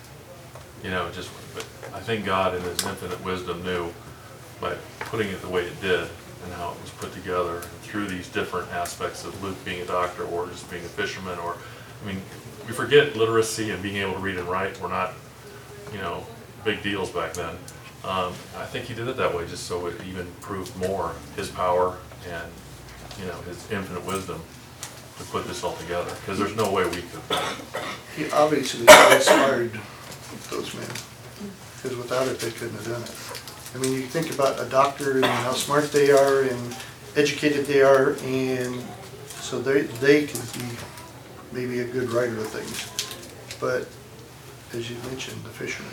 You 0.82 0.90
know, 0.90 1.10
just, 1.12 1.30
but 1.54 1.64
I 1.94 2.00
think 2.00 2.24
God 2.24 2.54
in 2.54 2.62
his 2.62 2.84
infinite 2.84 3.22
wisdom 3.24 3.62
knew 3.62 3.92
by 4.60 4.74
putting 5.00 5.28
it 5.28 5.40
the 5.42 5.48
way 5.48 5.64
it 5.64 5.80
did 5.80 6.00
and 6.44 6.52
how 6.54 6.72
it 6.72 6.80
was 6.80 6.90
put 6.90 7.12
together 7.12 7.56
and 7.56 7.81
through 7.92 8.06
these 8.06 8.26
different 8.28 8.72
aspects 8.72 9.22
of 9.26 9.42
Luke 9.42 9.62
being 9.66 9.82
a 9.82 9.84
doctor 9.84 10.24
or 10.24 10.46
just 10.46 10.68
being 10.70 10.82
a 10.82 10.88
fisherman 10.88 11.38
or, 11.40 11.58
I 12.02 12.06
mean, 12.06 12.22
we 12.66 12.72
forget 12.72 13.14
literacy 13.16 13.70
and 13.70 13.82
being 13.82 13.96
able 13.96 14.14
to 14.14 14.18
read 14.18 14.38
and 14.38 14.48
write 14.48 14.80
were 14.80 14.88
not, 14.88 15.12
you 15.92 15.98
know, 15.98 16.24
big 16.64 16.82
deals 16.82 17.10
back 17.10 17.34
then. 17.34 17.54
Um, 18.02 18.32
I 18.56 18.64
think 18.64 18.86
he 18.86 18.94
did 18.94 19.08
it 19.08 19.18
that 19.18 19.34
way 19.34 19.46
just 19.46 19.66
so 19.66 19.88
it 19.88 19.94
even 20.08 20.26
proved 20.40 20.74
more 20.78 21.12
his 21.36 21.50
power 21.50 21.98
and, 22.26 22.50
you 23.20 23.26
know, 23.26 23.36
his 23.42 23.70
infinite 23.70 24.06
wisdom 24.06 24.40
to 25.18 25.24
put 25.24 25.46
this 25.46 25.62
all 25.62 25.76
together, 25.76 26.10
because 26.20 26.38
there's 26.38 26.56
no 26.56 26.72
way 26.72 26.84
we 26.86 27.02
could. 27.02 27.38
He 28.16 28.30
obviously 28.30 28.80
inspired 28.80 29.78
those 30.48 30.74
men, 30.74 30.88
because 31.76 31.94
without 31.98 32.26
it, 32.26 32.38
they 32.38 32.50
couldn't 32.52 32.74
have 32.76 32.86
done 32.86 33.02
it. 33.02 33.12
I 33.74 33.78
mean, 33.78 33.92
you 34.00 34.06
think 34.06 34.32
about 34.32 34.58
a 34.58 34.68
doctor 34.70 35.16
and 35.16 35.26
how 35.26 35.52
smart 35.52 35.92
they 35.92 36.10
are 36.10 36.40
and 36.40 36.74
educated 37.16 37.66
they 37.66 37.82
are, 37.82 38.16
and 38.22 38.82
so 39.26 39.60
they, 39.60 39.82
they 39.82 40.26
can 40.26 40.40
be 40.58 40.76
maybe 41.52 41.80
a 41.80 41.84
good 41.84 42.10
writer 42.10 42.38
of 42.38 42.48
things. 42.48 42.88
But, 43.60 43.88
as 44.76 44.90
you 44.90 44.96
mentioned, 45.08 45.42
the 45.44 45.50
fisherman, 45.50 45.92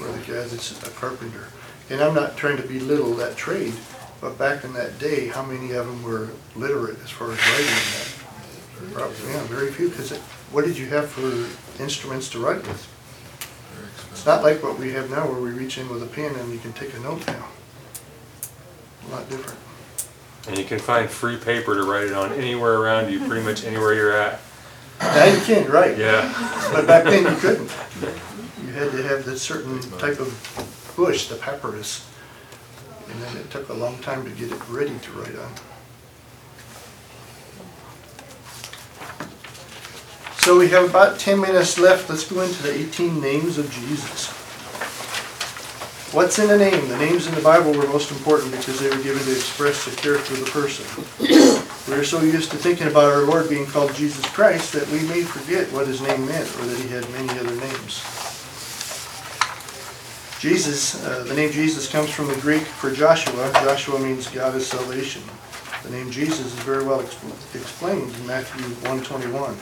or 0.00 0.12
the 0.12 0.18
guy 0.20 0.44
that's 0.46 0.82
a 0.86 0.90
carpenter. 0.90 1.46
And 1.90 2.00
I'm 2.00 2.14
not 2.14 2.36
trying 2.36 2.56
to 2.58 2.62
belittle 2.62 3.14
that 3.14 3.36
trade, 3.36 3.74
but 4.20 4.38
back 4.38 4.64
in 4.64 4.72
that 4.74 4.98
day, 4.98 5.28
how 5.28 5.44
many 5.44 5.72
of 5.72 5.86
them 5.86 6.02
were 6.02 6.28
literate 6.54 6.98
as 7.02 7.10
far 7.10 7.32
as 7.32 7.38
writing 7.38 7.66
that? 7.66 8.08
Probably, 8.92 9.16
yeah, 9.30 9.42
very 9.44 9.70
few, 9.70 9.88
because 9.88 10.16
what 10.50 10.64
did 10.64 10.76
you 10.76 10.86
have 10.86 11.08
for 11.08 11.82
instruments 11.82 12.28
to 12.30 12.38
write 12.38 12.62
with? 12.66 12.88
It's 14.10 14.26
not 14.26 14.42
like 14.42 14.62
what 14.62 14.78
we 14.78 14.92
have 14.92 15.10
now 15.10 15.26
where 15.26 15.40
we 15.40 15.50
reach 15.50 15.78
in 15.78 15.88
with 15.88 16.02
a 16.02 16.06
pen 16.06 16.34
and 16.34 16.52
you 16.52 16.58
can 16.58 16.72
take 16.72 16.94
a 16.94 17.00
note 17.00 17.26
now. 17.26 17.48
A 19.08 19.10
lot 19.10 19.28
different. 19.28 19.58
And 20.48 20.58
you 20.58 20.64
can 20.64 20.78
find 20.78 21.08
free 21.08 21.36
paper 21.36 21.74
to 21.74 21.84
write 21.84 22.06
it 22.06 22.12
on 22.12 22.32
anywhere 22.32 22.74
around 22.74 23.12
you, 23.12 23.20
pretty 23.26 23.44
much 23.44 23.64
anywhere 23.64 23.94
you're 23.94 24.16
at. 24.16 24.40
Now 25.00 25.24
you 25.24 25.40
can 25.40 25.70
write. 25.70 25.96
Yeah. 25.98 26.32
But 26.72 26.86
back 26.86 27.04
then 27.04 27.24
you 27.24 27.40
couldn't. 27.40 27.70
You 28.64 28.72
had 28.72 28.90
to 28.90 29.02
have 29.04 29.24
that 29.24 29.38
certain 29.38 29.80
type 29.98 30.18
of 30.18 30.92
bush, 30.96 31.28
the 31.28 31.36
papyrus. 31.36 32.08
And 33.08 33.22
then 33.22 33.36
it 33.36 33.50
took 33.50 33.68
a 33.68 33.74
long 33.74 33.98
time 33.98 34.24
to 34.24 34.30
get 34.30 34.50
it 34.50 34.68
ready 34.68 34.98
to 34.98 35.12
write 35.12 35.36
on. 35.36 35.52
So 40.38 40.58
we 40.58 40.68
have 40.70 40.90
about 40.90 41.20
10 41.20 41.40
minutes 41.40 41.78
left. 41.78 42.08
Let's 42.10 42.28
go 42.28 42.40
into 42.40 42.62
the 42.64 42.74
18 42.74 43.20
names 43.20 43.58
of 43.58 43.70
Jesus. 43.70 44.41
What's 46.12 46.38
in 46.38 46.50
a 46.50 46.58
name? 46.58 46.88
The 46.90 46.98
names 46.98 47.26
in 47.26 47.34
the 47.34 47.40
Bible 47.40 47.72
were 47.72 47.86
most 47.86 48.10
important 48.10 48.50
because 48.50 48.78
they 48.78 48.90
were 48.90 49.02
given 49.02 49.24
to 49.24 49.32
express 49.32 49.86
the 49.86 49.96
character 49.96 50.34
of 50.34 50.40
the 50.40 50.50
person. 50.50 50.84
We're 51.88 52.04
so 52.04 52.20
used 52.20 52.50
to 52.50 52.58
thinking 52.58 52.86
about 52.86 53.10
our 53.10 53.22
Lord 53.22 53.48
being 53.48 53.64
called 53.64 53.94
Jesus 53.94 54.22
Christ 54.26 54.74
that 54.74 54.86
we 54.88 55.00
may 55.08 55.22
forget 55.22 55.72
what 55.72 55.86
his 55.86 56.02
name 56.02 56.26
meant 56.26 56.46
or 56.58 56.66
that 56.66 56.78
he 56.78 56.88
had 56.88 57.08
many 57.12 57.30
other 57.38 57.56
names. 57.56 58.02
Jesus, 60.38 61.02
uh, 61.06 61.24
the 61.26 61.34
name 61.34 61.50
Jesus 61.50 61.90
comes 61.90 62.10
from 62.10 62.26
the 62.26 62.36
Greek 62.42 62.60
for 62.60 62.92
Joshua. 62.92 63.50
Joshua 63.54 63.98
means 63.98 64.28
God 64.28 64.54
is 64.54 64.66
salvation. 64.66 65.22
The 65.82 65.90
name 65.92 66.10
Jesus 66.10 66.44
is 66.44 66.52
very 66.60 66.84
well 66.84 67.00
expl- 67.00 67.54
explained 67.54 68.14
in 68.14 68.26
Matthew 68.26 68.66
121. 68.86 69.56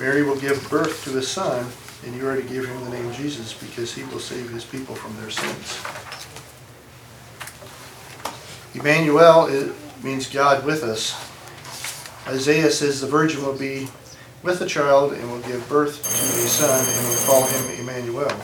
Mary 0.00 0.22
will 0.22 0.40
give 0.40 0.66
birth 0.70 1.04
to 1.04 1.18
a 1.18 1.22
son, 1.22 1.66
and 2.06 2.16
you 2.16 2.26
are 2.26 2.36
to 2.36 2.42
give 2.42 2.64
him 2.64 2.84
the 2.84 2.90
name 2.90 3.12
Jesus 3.12 3.52
because 3.52 3.92
he 3.92 4.04
will 4.04 4.20
save 4.20 4.48
his 4.50 4.64
people 4.64 4.94
from 4.94 5.14
their 5.20 5.30
sins. 5.30 5.80
Emmanuel 8.74 9.46
it 9.46 9.74
means 10.02 10.28
God 10.28 10.64
with 10.64 10.82
us. 10.82 11.14
Isaiah 12.28 12.70
says 12.70 13.00
the 13.00 13.06
virgin 13.06 13.42
will 13.42 13.56
be 13.56 13.88
with 14.42 14.60
a 14.60 14.66
child 14.66 15.12
and 15.12 15.30
will 15.30 15.40
give 15.40 15.68
birth 15.68 16.02
to 16.02 16.44
a 16.44 16.48
son 16.48 16.78
and 16.78 17.08
will 17.08 17.26
call 17.26 17.46
him 17.46 17.80
Emmanuel. 17.80 18.40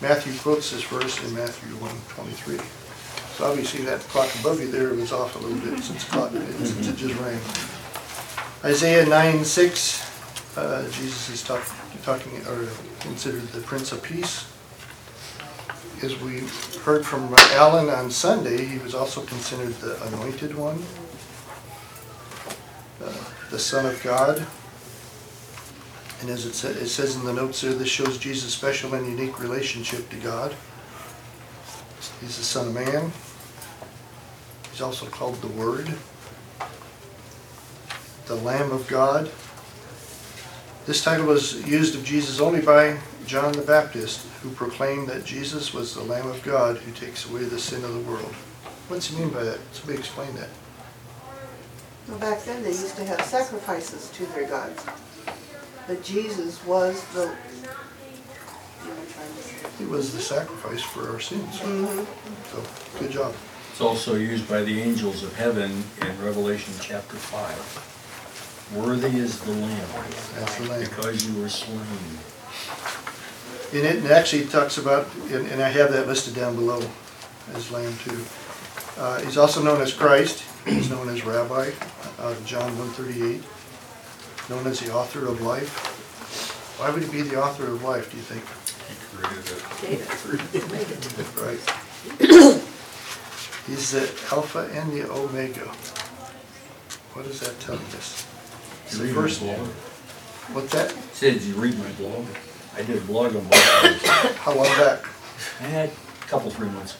Matthew 0.00 0.36
quotes 0.38 0.70
this 0.70 0.82
verse 0.82 1.22
in 1.24 1.34
Matthew 1.34 1.70
one 1.76 1.96
twenty-three. 2.08 2.60
So 3.36 3.50
obviously 3.50 3.84
that 3.84 4.00
clock 4.00 4.28
above 4.40 4.60
you 4.60 4.70
there 4.70 4.92
was 4.94 5.12
off 5.12 5.34
a 5.36 5.38
little 5.38 5.58
bit 5.58 5.82
since 5.82 6.04
clock, 6.04 6.30
since 6.32 6.86
it 6.86 6.96
just 6.96 7.18
rang. 7.20 7.40
Isaiah 8.64 9.06
nine 9.06 9.44
six, 9.44 10.04
uh, 10.56 10.84
Jesus 10.90 11.30
is 11.30 11.42
talk, 11.42 11.64
talking, 12.04 12.36
or 12.46 12.68
considered 13.02 13.42
the 13.48 13.60
Prince 13.60 13.92
of 13.92 14.02
Peace. 14.02 14.46
As 16.02 16.18
we 16.20 16.40
heard 16.82 17.04
from 17.04 17.34
Alan 17.52 17.90
on 17.90 18.10
Sunday, 18.10 18.64
he 18.64 18.78
was 18.78 18.94
also 18.94 19.22
considered 19.22 19.74
the 19.74 20.00
Anointed 20.06 20.54
One, 20.56 20.82
uh, 23.04 23.24
the 23.50 23.58
Son 23.58 23.86
of 23.86 24.00
God. 24.02 24.46
And 26.20 26.30
as 26.30 26.46
it 26.46 26.54
says, 26.54 26.76
it 26.76 26.88
says 26.88 27.16
in 27.16 27.24
the 27.24 27.32
notes 27.32 27.60
there, 27.60 27.72
this 27.72 27.88
shows 27.88 28.18
Jesus' 28.18 28.54
special 28.54 28.94
and 28.94 29.06
unique 29.06 29.40
relationship 29.40 30.08
to 30.10 30.16
God. 30.16 30.54
He's 32.20 32.36
the 32.36 32.44
Son 32.44 32.68
of 32.68 32.74
Man. 32.74 33.12
He's 34.70 34.80
also 34.80 35.06
called 35.06 35.40
the 35.40 35.48
Word, 35.48 35.92
the 38.26 38.36
Lamb 38.36 38.70
of 38.70 38.86
God. 38.86 39.30
This 40.84 41.04
title 41.04 41.26
was 41.26 41.64
used 41.66 41.94
of 41.94 42.04
Jesus 42.04 42.40
only 42.40 42.60
by 42.60 42.98
John 43.24 43.52
the 43.52 43.62
Baptist, 43.62 44.26
who 44.42 44.50
proclaimed 44.50 45.08
that 45.08 45.24
Jesus 45.24 45.72
was 45.72 45.94
the 45.94 46.02
Lamb 46.02 46.26
of 46.26 46.42
God 46.42 46.78
who 46.78 46.90
takes 46.92 47.28
away 47.30 47.44
the 47.44 47.58
sin 47.58 47.84
of 47.84 47.94
the 47.94 48.00
world. 48.00 48.34
What's 48.88 49.06
he 49.06 49.16
mean 49.16 49.30
by 49.30 49.44
that? 49.44 49.60
Somebody 49.72 49.98
explain 50.00 50.34
that. 50.34 50.48
Well, 52.08 52.18
back 52.18 52.42
then, 52.42 52.62
they 52.64 52.70
used 52.70 52.96
to 52.96 53.04
have 53.04 53.22
sacrifices 53.22 54.10
to 54.10 54.26
their 54.26 54.48
gods. 54.48 54.84
But 55.86 56.02
Jesus 56.02 56.64
was 56.66 57.04
the, 57.14 57.28
what 57.28 58.90
am 58.90 58.98
I 59.00 59.12
trying 59.12 59.34
to 59.34 59.42
say? 59.42 59.68
He 59.78 59.84
was 59.84 60.12
the 60.12 60.20
sacrifice 60.20 60.82
for 60.82 61.08
our 61.10 61.20
sins. 61.20 61.60
Mhm. 61.60 62.06
So, 62.50 62.98
good 62.98 63.12
job. 63.12 63.34
It's 63.70 63.80
also 63.80 64.16
used 64.16 64.48
by 64.48 64.62
the 64.62 64.80
angels 64.82 65.22
of 65.22 65.34
heaven 65.36 65.84
in 66.00 66.24
Revelation 66.24 66.74
chapter 66.80 67.16
five. 67.16 67.88
Worthy 68.74 69.18
is 69.18 69.38
the 69.40 69.52
Lamb, 69.52 69.88
That's 70.34 70.56
the 70.58 70.64
Lamb. 70.68 70.80
because 70.80 71.26
you 71.28 71.40
were 71.42 71.48
slain. 71.48 71.80
And 73.74 73.84
it 74.06 74.10
actually 74.10 74.46
talks 74.46 74.78
about, 74.78 75.08
and 75.30 75.46
and 75.46 75.62
I 75.62 75.68
have 75.68 75.92
that 75.92 76.06
listed 76.06 76.34
down 76.34 76.56
below 76.56 76.80
as 77.54 77.70
Lamb 77.70 77.94
too. 78.04 78.22
Uh, 78.98 79.20
He's 79.20 79.36
also 79.36 79.62
known 79.62 79.80
as 79.80 79.92
Christ, 79.92 80.44
he's 80.66 80.88
known 80.90 81.08
as 81.08 81.24
Rabbi, 81.24 81.70
out 82.20 82.32
of 82.32 82.44
John 82.46 82.76
138, 82.78 83.42
known 84.50 84.66
as 84.66 84.80
the 84.80 84.92
author 84.92 85.26
of 85.26 85.40
life. 85.42 85.70
Why 86.78 86.90
would 86.90 87.02
he 87.02 87.10
be 87.10 87.22
the 87.22 87.42
author 87.42 87.66
of 87.66 87.82
life, 87.82 88.10
do 88.10 88.16
you 88.16 88.22
think? 88.22 88.44
He 88.88 89.98
created 90.58 91.04
it. 91.18 91.26
Right. 91.36 91.60
He's 93.66 93.92
the 93.92 94.02
Alpha 94.34 94.68
and 94.74 94.92
the 94.92 95.10
Omega. 95.10 95.66
What 97.14 97.26
is 97.26 97.40
that 97.40 97.58
telling 97.60 97.84
us? 97.96 98.26
It's 98.92 99.00
the 99.00 99.06
You 99.06 99.14
read 99.14 99.16
my 99.16 99.22
first 99.22 99.40
blog? 99.40 99.68
What's 100.52 100.72
that? 100.74 100.90
Said, 101.14 101.32
did 101.32 101.42
you 101.44 101.54
read 101.54 101.78
my 101.78 101.90
blog? 101.92 102.26
I 102.76 102.82
did 102.82 102.98
a 102.98 103.00
blog 103.00 103.34
on 103.34 103.46
of. 103.46 103.52
How 104.36 104.54
long 104.54 104.66
back? 104.66 105.06
I 105.60 105.64
had 105.64 105.88
a 105.88 106.26
couple, 106.26 106.50
three 106.50 106.68
months. 106.68 106.98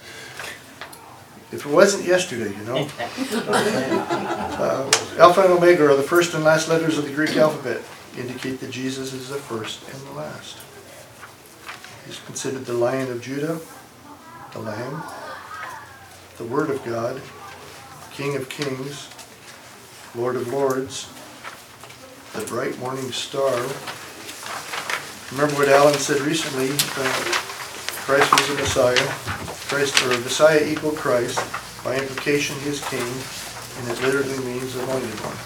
If 1.53 1.67
it 1.67 1.71
wasn't 1.71 2.07
yesterday, 2.07 2.49
you 2.49 2.65
know. 2.65 2.89
Uh, 2.99 4.91
Alpha 5.19 5.43
and 5.43 5.53
Omega 5.53 5.85
are 5.85 5.95
the 5.95 6.03
first 6.03 6.33
and 6.33 6.45
last 6.45 6.71
letters 6.71 6.97
of 6.97 7.05
the 7.05 7.13
Greek 7.13 7.37
alphabet, 7.37 7.83
indicate 8.17 8.61
that 8.61 8.71
Jesus 8.71 9.13
is 9.13 9.29
the 9.29 9.37
first 9.37 9.87
and 9.87 10.01
the 10.07 10.13
last. 10.13 10.57
He's 12.07 12.21
considered 12.21 12.65
the 12.65 12.73
Lion 12.73 13.13
of 13.13 13.21
Judah, 13.21 13.61
the 14.53 14.61
Lamb, 14.61 15.03
the 16.39 16.45
Word 16.45 16.71
of 16.71 16.83
God, 16.87 17.21
King 18.13 18.35
of 18.37 18.49
Kings, 18.49 19.11
Lord 20.15 20.37
of 20.37 20.49
Lords, 20.49 21.12
the 22.35 22.45
bright 22.47 22.79
morning 22.79 23.13
star. 23.13 23.53
Remember 25.33 25.55
what 25.57 25.69
Alan 25.69 25.95
said 25.95 26.21
recently, 26.23 26.71
uh, 26.71 27.13
Christ 28.05 28.33
was 28.33 28.49
the 28.49 28.55
Messiah, 28.55 28.97
Christ, 29.69 30.03
or 30.03 30.09
Messiah 30.21 30.65
equal 30.67 30.93
Christ, 30.93 31.39
by 31.85 31.97
implication 31.97 32.57
he 32.61 32.71
is 32.71 32.81
king, 32.89 33.01
and 33.01 33.89
it 33.91 34.01
literally 34.03 34.39
means 34.45 34.75
anointed 34.77 35.15
one. 35.21 35.37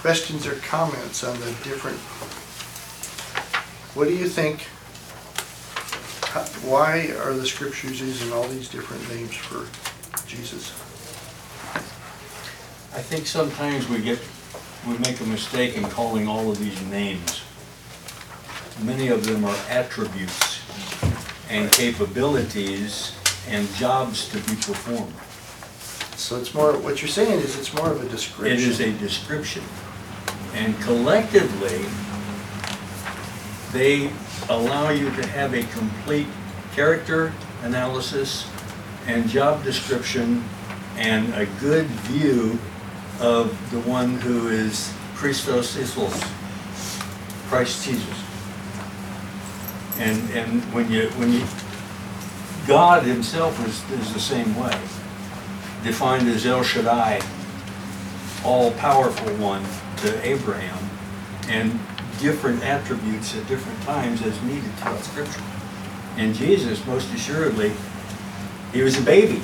Questions 0.00 0.46
or 0.46 0.54
comments 0.56 1.24
on 1.24 1.38
the 1.40 1.50
different, 1.64 1.98
what 3.96 4.06
do 4.06 4.14
you 4.14 4.28
think, 4.28 4.68
why 6.68 7.12
are 7.24 7.32
the 7.32 7.46
scriptures 7.46 8.00
using 8.00 8.32
all 8.32 8.46
these 8.48 8.68
different 8.68 9.08
names 9.08 9.34
for 9.34 9.66
Jesus? 10.28 10.83
I 12.94 13.02
think 13.02 13.26
sometimes 13.26 13.88
we 13.88 14.00
get, 14.00 14.20
we 14.86 14.96
make 14.98 15.20
a 15.20 15.24
mistake 15.24 15.76
in 15.76 15.82
calling 15.90 16.28
all 16.28 16.48
of 16.48 16.60
these 16.60 16.80
names. 16.82 17.42
Many 18.84 19.08
of 19.08 19.24
them 19.26 19.44
are 19.44 19.56
attributes 19.68 20.60
and 21.50 21.72
capabilities 21.72 23.12
and 23.48 23.68
jobs 23.74 24.28
to 24.28 24.36
be 24.36 24.54
performed. 24.54 25.12
So 26.16 26.36
it's 26.36 26.54
more, 26.54 26.78
what 26.78 27.02
you're 27.02 27.08
saying 27.08 27.40
is 27.40 27.58
it's 27.58 27.74
more 27.74 27.90
of 27.90 28.00
a 28.00 28.06
It 28.06 28.10
description. 28.12 28.70
is 28.70 28.80
a 28.80 28.92
description. 28.92 29.64
And 30.54 30.80
collectively, 30.82 31.84
they 33.72 34.12
allow 34.48 34.90
you 34.90 35.10
to 35.16 35.26
have 35.26 35.52
a 35.52 35.64
complete 35.64 36.28
character 36.76 37.32
analysis 37.64 38.48
and 39.08 39.28
job 39.28 39.64
description 39.64 40.44
and 40.96 41.34
a 41.34 41.46
good 41.58 41.86
view 41.86 42.56
of 43.24 43.70
the 43.70 43.80
one 43.80 44.16
who 44.20 44.48
is 44.48 44.92
Christos 45.14 45.76
Iesous, 45.76 46.20
Christ 47.48 47.86
Jesus. 47.86 48.24
And, 49.98 50.30
and 50.32 50.62
when 50.74 50.90
you, 50.90 51.08
when 51.16 51.32
you, 51.32 51.42
God 52.66 53.02
himself 53.04 53.58
is, 53.66 53.82
is 53.98 54.12
the 54.12 54.20
same 54.20 54.54
way, 54.56 54.78
defined 55.82 56.28
as 56.28 56.44
El 56.44 56.62
Shaddai, 56.62 57.22
all-powerful 58.44 59.34
one 59.36 59.64
to 59.98 60.28
Abraham, 60.28 60.90
and 61.48 61.80
different 62.18 62.62
attributes 62.62 63.34
at 63.36 63.46
different 63.48 63.80
times 63.82 64.20
as 64.22 64.40
needed 64.42 64.70
throughout 64.74 65.00
Scripture. 65.00 65.42
And 66.16 66.34
Jesus, 66.34 66.84
most 66.86 67.12
assuredly, 67.14 67.72
he 68.72 68.82
was 68.82 68.98
a 68.98 69.02
baby. 69.02 69.36
He 69.36 69.40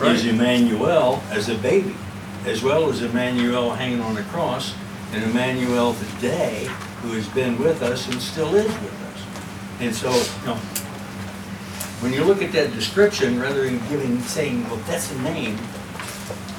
was 0.00 0.24
Right. 0.24 0.26
Emmanuel 0.26 1.22
as 1.30 1.48
a 1.48 1.56
baby, 1.56 1.96
as 2.44 2.62
well 2.62 2.88
as 2.88 3.02
Emmanuel 3.02 3.70
hanging 3.70 4.00
on 4.00 4.14
the 4.14 4.22
cross, 4.24 4.74
and 5.12 5.22
Emmanuel 5.24 5.94
today, 5.94 6.64
who 7.02 7.12
has 7.12 7.28
been 7.28 7.58
with 7.58 7.82
us 7.82 8.08
and 8.08 8.20
still 8.20 8.54
is 8.54 8.66
with 8.66 9.02
us. 9.02 9.80
And 9.80 9.94
so, 9.94 10.10
you 10.10 10.46
know, 10.46 10.56
when 12.00 12.12
you 12.12 12.24
look 12.24 12.42
at 12.42 12.52
that 12.52 12.72
description, 12.72 13.38
rather 13.38 13.64
than 13.64 13.78
giving, 13.88 14.20
saying, 14.22 14.64
well, 14.64 14.76
that's 14.86 15.12
a 15.12 15.18
name, 15.22 15.56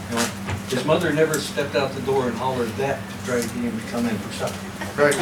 you 0.09 0.15
know, 0.15 0.25
his 0.69 0.85
mother 0.85 1.11
never 1.11 1.39
stepped 1.39 1.75
out 1.75 1.91
the 1.91 2.01
door 2.01 2.27
and 2.27 2.35
hollered 2.37 2.69
that 2.77 3.01
to 3.09 3.25
try 3.25 3.41
to 3.41 3.47
get 3.47 3.55
him 3.57 3.79
to 3.79 3.87
come 3.87 4.05
in 4.07 4.17
for 4.17 4.33
supper. 4.33 5.01
Right. 5.01 5.13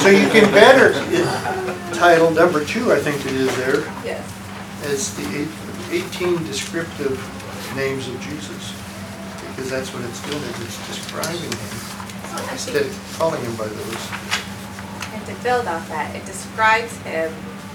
So 0.00 0.08
you 0.08 0.28
can 0.30 0.50
better, 0.52 0.92
title 1.94 2.30
number 2.30 2.64
two, 2.64 2.92
I 2.92 2.98
think 2.98 3.24
it 3.26 3.32
is 3.32 3.54
there, 3.56 3.80
Yes. 4.04 4.26
as 4.84 5.14
the 5.16 5.46
18 5.90 6.44
descriptive 6.44 7.20
names 7.76 8.08
of 8.08 8.20
Jesus. 8.20 8.74
Because 9.52 9.70
that's 9.70 9.92
what 9.92 10.02
it's 10.04 10.20
doing, 10.24 10.42
is 10.42 10.60
it's 10.60 10.80
describing 10.88 11.40
him 11.40 11.52
instead 12.50 12.76
of 12.76 13.16
calling 13.18 13.40
him 13.42 13.54
by 13.56 13.68
those. 13.68 14.02
And 15.12 15.26
to 15.26 15.34
build 15.44 15.66
off 15.68 15.86
that, 15.88 16.16
it 16.16 16.24
describes 16.24 16.96
him 17.04 17.32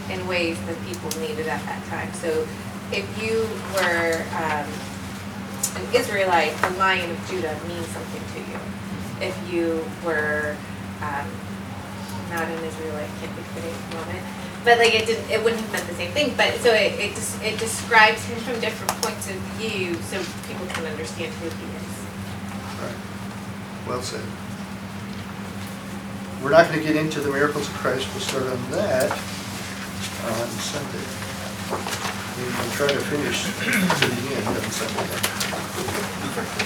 in 0.10 0.26
ways 0.28 0.58
that 0.66 0.76
people 0.86 1.10
needed 1.22 1.48
at 1.48 1.62
that 1.66 1.86
time. 1.86 2.12
So 2.14 2.48
if 2.92 3.06
you 3.22 3.46
were 3.76 4.26
um, 4.34 4.68
an 5.78 5.86
Israelite, 5.94 6.56
the 6.62 6.72
Lion 6.82 7.12
of 7.12 7.20
Judah 7.30 7.54
means 7.68 7.88
something 7.88 8.24
to 8.34 8.40
you. 8.52 8.60
If 9.22 9.36
you 9.52 9.86
were 10.06 10.56
um, 11.02 11.28
not 12.32 12.48
an 12.48 12.64
Israelite, 12.64 13.10
can't 13.20 13.32
think 13.34 13.48
of 13.48 13.58
it 13.58 13.70
at 13.70 13.90
the 13.90 13.96
moment, 13.98 14.26
but 14.68 14.80
like 14.80 14.94
it 14.94 15.08
didn't, 15.08 15.32
it 15.32 15.42
wouldn't 15.42 15.62
have 15.62 15.72
meant 15.72 15.88
the 15.88 15.96
same 15.96 16.12
thing. 16.12 16.34
But 16.36 16.60
so 16.60 16.74
it 16.74 16.92
it, 17.00 17.16
des- 17.16 17.40
it 17.48 17.58
describes 17.58 18.22
him 18.26 18.38
from 18.40 18.60
different 18.60 18.92
points 19.02 19.30
of 19.30 19.36
view, 19.56 19.96
so 20.12 20.20
people 20.46 20.68
can 20.68 20.86
understand 20.86 21.34
who 21.36 21.48
he 21.48 21.68
is. 21.72 21.96
Right. 22.84 23.00
Well 23.88 24.04
said. 24.04 24.28
We're 26.44 26.52
not 26.52 26.68
going 26.68 26.80
to 26.80 26.86
get 26.86 26.98
into 26.98 27.22
the 27.22 27.32
miracles 27.32 27.68
of 27.68 27.74
Christ, 27.76 28.08
we'll 28.12 28.20
start 28.20 28.44
on 28.44 28.72
that 28.72 29.10
on 29.10 30.48
Sunday. 30.60 31.06
We'll 31.72 32.72
try 32.76 32.88
to 32.88 33.00
finish 33.08 33.44
to 33.44 34.08
the 34.12 34.36
end 34.36 34.48
on 34.48 34.62
Sunday. 34.70 36.58